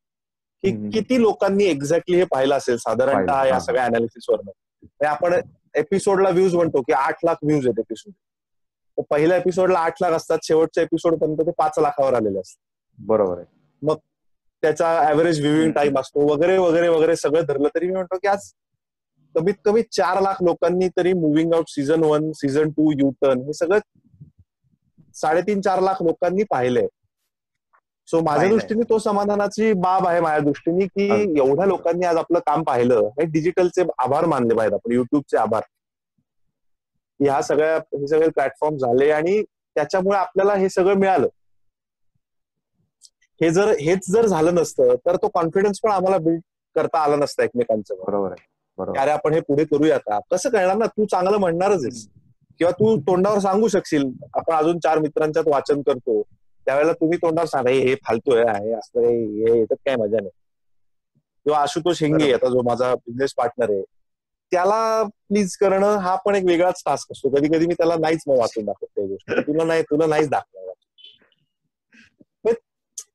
की. 0.63 0.89
किती 0.91 1.21
लोकांनी 1.21 1.65
एक्झॅक्टली 1.65 2.17
हे 2.17 2.23
पाहिलं 2.31 2.55
असेल 2.55 2.77
साधारणतः 2.77 3.43
या. 3.45 3.59
सगळ्या 3.59 3.85
अनालिसिस 3.85 4.29
वरनं 4.29 5.05
आपण 5.07 5.33
एपिसोडला 5.75 6.29
व्ह्यूज 6.29 6.55
म्हणतो 6.55 6.81
की 6.81 6.93
आठ 6.93 7.25
लाख 7.25 7.35
व्ह्यूज 7.43 7.65
आहेत 7.67 7.79
एपिसोड 7.79 8.13
पहिल्या 9.01 9.37
एपिसोडला 9.37 9.79
आठ 9.79 10.01
लाख 10.01 10.11
असतात. 10.11 10.37
शेवटच्या 10.43 10.83
एपिसोड 10.83 11.15
पर्यंत 11.19 11.37
ते 11.37 11.51
पाच 11.57 11.79
लाखावर 11.79 12.13
आलेले 12.13 12.39
असतात. 12.39 12.63
बरोबर 12.97 13.37
आहे. 13.37 13.53
त्याचा 14.63 14.87
ऍव्हरेज 15.09 15.39
व्ह्यूइंग 15.39 15.71
टाइम 15.71 15.99
असतो. 15.99 16.19
वगैरे 16.33 16.57
वगैरे 16.57 16.87
वगैरे 16.87 17.15
सगळं 17.15 17.41
धरलं 17.47 17.67
तरी 17.75 17.85
मी 17.85 17.93
म्हणतो 17.93 18.17
की 18.17 18.27
आज 18.27 18.51
कमीत 19.35 19.53
कमी 19.65 19.81
चार 19.91 20.21
लाख 20.21 20.41
लोकांनी 20.43 20.87
तरी 20.97 21.13
moving 21.13 21.53
out 21.53 21.69
season 21.69 22.03
one 22.03 22.31
season 22.31 22.69
two 22.69 22.91
U 22.91 23.09
turn 23.21 23.41
हे 23.41 23.53
सगळं 23.53 23.79
साडेतीन 25.15 25.61
चार 25.61 25.79
लाख 25.79 26.01
लोकांनी 26.03 26.43
पाहिलंय. 26.43 26.87
सो 28.07 28.21
माझ्या. 28.21 28.49
दृष्टीने 28.49 28.83
तो 28.89 28.97
समाधानाची 28.99 29.71
बाब 29.73 30.07
आहे 30.07 30.19
माझ्या 30.19 30.39
दृष्टीने 30.39 30.85
की. 30.87 31.09
एवढ्या 31.39 31.65
लोकांनी 31.65 32.05
आज 32.05 32.17
आपलं 32.17 32.39
काम 32.39 32.63
पाहिलं. 32.63 33.07
हे 33.19 33.25
डिजिटलचे 33.25 33.83
आभार 33.97 34.25
मानले 34.25 34.55
पाहिजेत 34.55 34.73
आपण. 34.73 34.91
युट्यूबचे 34.91 35.37
आभार. 35.37 35.61
ह्या 37.19 37.41
सगळ्या 37.41 37.75
हे 37.75 38.07
सगळे 38.07 38.29
प्लॅटफॉर्म 38.29 38.77
झाले 38.77 39.11
आणि 39.11 39.43
त्याच्यामुळे 39.43 40.17
आपल्याला 40.17 40.53
हे 40.53 40.69
सगळं 40.69 40.93
मिळालं. 40.95 41.27
हे 43.41 43.49
जर 43.49 43.67
हेच 43.67 44.09
जर 44.09 44.25
झालं 44.25 44.55
नसतं 44.55 44.95
तर 44.95 45.15
तो 45.15 45.27
कॉन्फिडन्स 45.27 45.79
पण 45.83 45.91
आम्हाला 45.91 46.17
बिल्ड 46.17 46.39
करता 46.75 46.99
आला 46.99 47.15
नसता 47.15 47.43
एकमेकांचं. 47.43 47.95
बरोबर 48.07 48.31
आहे 48.31 48.45
बरोबर. 48.77 48.99
अरे 48.99 49.11
आपण 49.11 49.33
हे 49.33 49.39
पुढे 49.39 49.65
करूया 49.65 49.97
का? 49.97 50.19
कसं 50.31 50.49
कळणार 50.49 50.77
ना? 50.77 50.85
तू 50.85 51.05
चांगलं 51.05 51.37
म्हणणारच 51.37 51.83
आहेस. 51.83 52.07
किंवा 52.57 52.71
तू 52.71 52.99
तोंडावर 53.01 53.39
सांगू 53.39 53.67
शकशील. 53.67 54.09
आपण 54.33 54.53
अजून 54.53 54.79
चार 54.79 54.99
मित्रांच्यात 54.99 55.47
वाचन 55.47 55.81
करतो. 55.81 56.21
त्यावेळेला 56.65 56.93
तुम्ही 56.93 57.17
तोंडावर 57.17 57.47
सांगा 57.47 57.69
"हे- 57.69 57.87
हे 57.87 57.95
फालतू 57.95 58.35
आहे 58.35 58.67
हे 58.67 58.73
असं 58.73 58.99
हे 58.99 59.49
याच्यात 59.49 59.77
काय 59.85 59.95
मजा 59.95 60.17
नाही. 60.17 60.29
किंवा 61.43 61.59
आशुतोष 61.59 62.03
हिंगे. 62.03 62.23
आता 62.33 62.47
जो 62.49 62.61
माझा 62.61 62.95
बिझनेस 62.95 63.33
पार्टनर 63.33 63.69
आहे. 63.69 63.83
त्याला 64.55 65.03
प्लीज 65.27 65.55
करणं 65.57 65.97
हा 65.99 66.15
पण 66.15 66.35
एक 66.35 66.43
वेगळाच 66.47 66.81
टास्क 66.85 67.11
असतो. 67.11 67.29
कधी 67.29 67.47
कधी 67.47 67.65
मी 67.67 67.73
त्याला 67.73 67.95
नाहीच 68.01 68.23
मग 68.27 68.37
वाचून 68.39 68.65
दाखवत 68.65 68.99
गोष्टी. 68.99 69.41
तुला 69.47 69.63
नाही 69.63 69.81
तुला 69.83 70.05
नाहीच 70.05 70.29
दाखवणार 70.29 70.73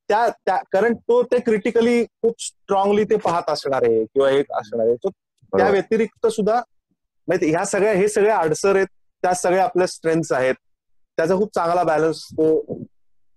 त्या 0.08 0.28
त्या 0.46 0.56
कारण 0.72 0.94
तो 1.08 1.22
ते 1.22 1.38
क्रिटिकली 1.40 2.02
खूप 2.04 2.40
स्ट्रॉंगली 2.42 3.04
ते 3.04 3.16
पाहत 3.16 3.50
असणार 3.50 3.82
आहे 3.82 4.04
किंवा 4.04 4.30
एक 4.30 4.52
असणार 4.52 4.86
आहे. 4.86 4.94
तो 4.96 5.08
त्या. 5.08 5.68
व्यतिरिक्त 5.70 6.26
सुद्धा 6.26 6.56
माहिती 7.28 7.50
ह्या 7.50 7.64
सगळ्या 7.64 7.92
हे 7.92 8.08
सगळे 8.08 8.30
अडसर 8.30 8.76
आहेत 8.76 8.86
त्या 9.22 9.34
सगळ्या 9.34 9.64
आपल्या 9.64 9.86
स्ट्रेंथ्स 9.86 10.32
आहेत. 10.32 10.54
त्याचा 11.18 11.34
खूप 11.36 11.50
चांगला 11.54 11.82
बॅलन्स 11.82 12.24
तो 12.32 12.48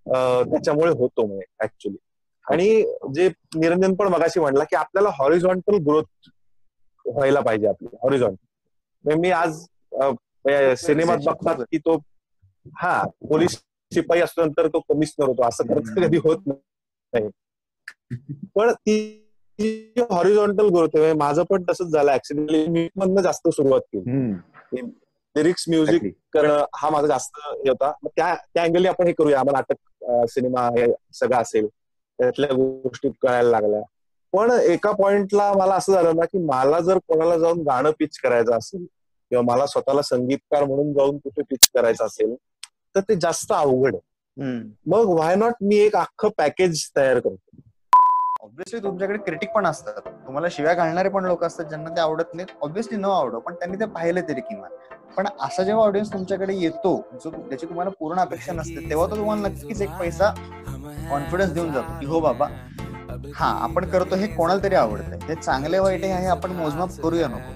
त्याच्यामुळे 0.06 0.92
होतो 0.92 1.26
म्हणजे 1.26 1.46
ऍक्च्युली 1.64 1.98
आणि 2.46 2.68
जे 3.16 3.28
निरंजन 3.56 3.94
पण 3.96 4.08
मगाशी 4.08 4.40
म्हणला 4.40 4.64
की 4.64 4.76
आपल्याला 4.76 5.10
हॉरिझॉन्टल 5.14 5.78
ग्रोथ 5.86 6.30
व्हायला 7.06 7.40
पाहिजे 7.40 7.68
आपली 7.68 7.88
हॉरिझॉन्टल 8.04 9.20
मी 9.20 9.30
आज 9.32 9.60
सिनेमात 10.80 11.18
बघतात 11.26 11.64
की 11.72 11.78
तो 11.78 11.96
हा 12.80 13.02
पोलीस 13.30 13.58
शिपाई 13.92 14.20
असल्यानंतर 14.22 14.68
तो 14.68 14.80
कमिशनर 14.90 15.28
होतो 15.28 15.44
असं 15.48 15.64
खरंच 15.70 15.94
कधी 15.96 16.18
होत 16.24 16.48
नाही. 16.48 17.30
पण 18.56 18.72
ती 18.72 18.96
हॉरिझॉन्टल 20.12 20.68
ग्रोथ 20.76 20.98
आहे 20.98 21.14
माझं 21.14 21.44
पण 21.50 21.64
तसंच 21.70 21.88
झालं. 21.88 22.12
ऍक्च्युली 22.12 22.66
मी 22.68 22.88
मधनं 22.96 23.22
जास्त 23.22 23.48
सुरुवात 23.48 23.82
केली. 23.94 24.82
Lyrics 25.36 25.66
music. 25.70 26.02
करणं 26.34 26.66
हा 26.76 26.90
माझा 26.90 27.08
जास्त 27.08 27.40
हे 27.46 27.70
होता. 27.70 27.92
त्या 28.06 28.34
त्या 28.54 28.64
अँगलने 28.64 28.88
आपण 28.90 29.08
हे 29.08 29.14
करूया. 29.14 29.40
आम्हाला 29.40 29.60
नाटक 29.60 30.30
सिनेमा 30.32 30.68
हे 30.78 30.86
सगळं 31.14 31.38
असेल. 31.38 31.68
त्यातल्या 32.20 32.50
गोष्टी 32.56 33.10
कळायला 33.22 33.50
लागल्या. 33.50 33.82
पण 34.34 34.52
एका 34.52 34.92
पॉइंटला 34.92 35.52
मला 35.54 35.76
असं 35.76 35.94
झालं 35.94 36.16
ना 36.16 36.26
की 36.26 36.38
मला 36.46 36.80
जर 36.80 36.98
कोणाला 37.08 37.38
जाऊन 37.38 37.62
गाणं 37.62 37.92
पिच 38.00 38.18
करायचं 38.18 38.58
असेल 38.58 38.86
किंवा 38.86 39.44
मला 39.46 39.66
स्वतःला 39.66 40.02
संगीतकार 40.02 40.64
म्हणून 40.64 40.94
जाऊन 40.94 41.18
कुठे 41.18 41.42
पिच 41.42 41.70
करायचं 41.74 42.06
असेल 42.06 42.36
तर 42.96 43.00
ते 43.00 43.16
जास्त 43.16 43.52
अवघड 43.52 43.96
आहे. 43.96 44.02
मग 44.88 45.10
व्हाय 45.10 45.36
नॉट 45.36 45.54
मी 45.62 45.78
एक 45.78 45.96
अख्खं 45.96 46.30
पॅकेज 46.38 46.90
तयार 46.96 47.20
करतो? 47.20 47.38
ऑब्व्हियसली 48.44 48.80
तुमच्याकडे 48.84 49.18
क्रिटिक 49.18 49.52
पण 49.52 49.66
असतात. 49.66 50.00
तुम्हाला 50.26 50.48
शिव्या 50.52 50.74
घालणारे 50.74 51.10
पण 51.10 51.26
लोक 51.26 51.44
असतात 51.44 51.66
ज्यांना 51.66 51.90
ते 51.90 52.02
आवडत 52.02 52.34
नाही 52.34 52.48
ऑब्व्हियसली 52.62 52.98
न 52.98 53.06
आवडो 53.06 53.40
पण 53.40 53.54
त्यांनी 53.54 53.80
ते 53.80 53.86
पाहिलं 53.86 54.28
तरी 54.30 54.42
किमान. 54.42 54.72
पण 55.18 55.28
असा 55.42 55.64
जेव्हा 55.64 55.86
ऑडियन्स 55.86 56.12
तुमच्याकडे 56.14 56.54
येतो 56.56 56.96
जो 57.24 57.30
त्याची 57.30 57.66
तुम्हाला 57.66 57.90
पूर्ण 58.00 58.20
अपेक्षा 58.20 58.54
नसते 58.54 58.90
तेव्हा 58.90 59.08
तो 59.08 59.16
तुम्हाला 59.16 59.48
नक्कीच 59.48 59.82
एक 59.82 59.90
पैसा 60.00 60.34
कॉन्फिडन्स 61.10 61.52
देऊन 61.54 61.72
जातो 61.74 62.00
की 62.00 62.06
हो 62.06 62.20
बाबा 62.20 62.48
हा 63.36 63.48
आपण 63.64 63.86
करतो 63.90 64.16
हे 64.16 64.28
कोणाला 64.28 64.64
तरी 64.64 64.76
आवडतंय. 64.76 65.18
ते 65.28 65.36
चांगले 65.36 65.80
वाईट 65.80 66.04
आहे 66.04 66.22
हे 66.22 66.28
आपण 66.28 66.52
मोजमाप 66.52 67.00
करूया 67.04 67.28
नको. 67.28 67.54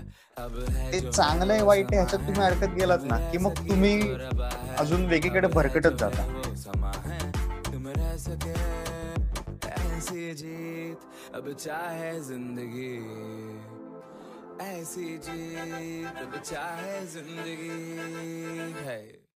ते 0.92 1.00
चांगलं 1.12 1.54
आहे 1.54 1.62
वाईट 1.62 1.86
आहे 1.86 1.96
ह्याच्यात 1.96 2.28
तुम्ही 2.28 2.42
अडकत 2.42 2.74
गेलात 2.76 3.04
ना 3.04 3.18
की 3.32 3.38
मग 3.38 3.60
तुम्ही 3.70 4.00
अजून 4.80 5.06
वेगळीकडे 5.06 5.48
भरकटत 5.48 5.98
जाता. 6.00 6.24
ऐसी 9.68 10.34
जीत 10.34 11.36
अब 11.36 11.50
चाहे 11.60 12.20
जिंदगी 12.24 12.96
ऐसी 14.62 15.18
जीत 15.18 16.22
अब 16.22 16.36
चाहे 16.42 17.00
जिंदगी 17.06 18.74
है। 18.86 19.27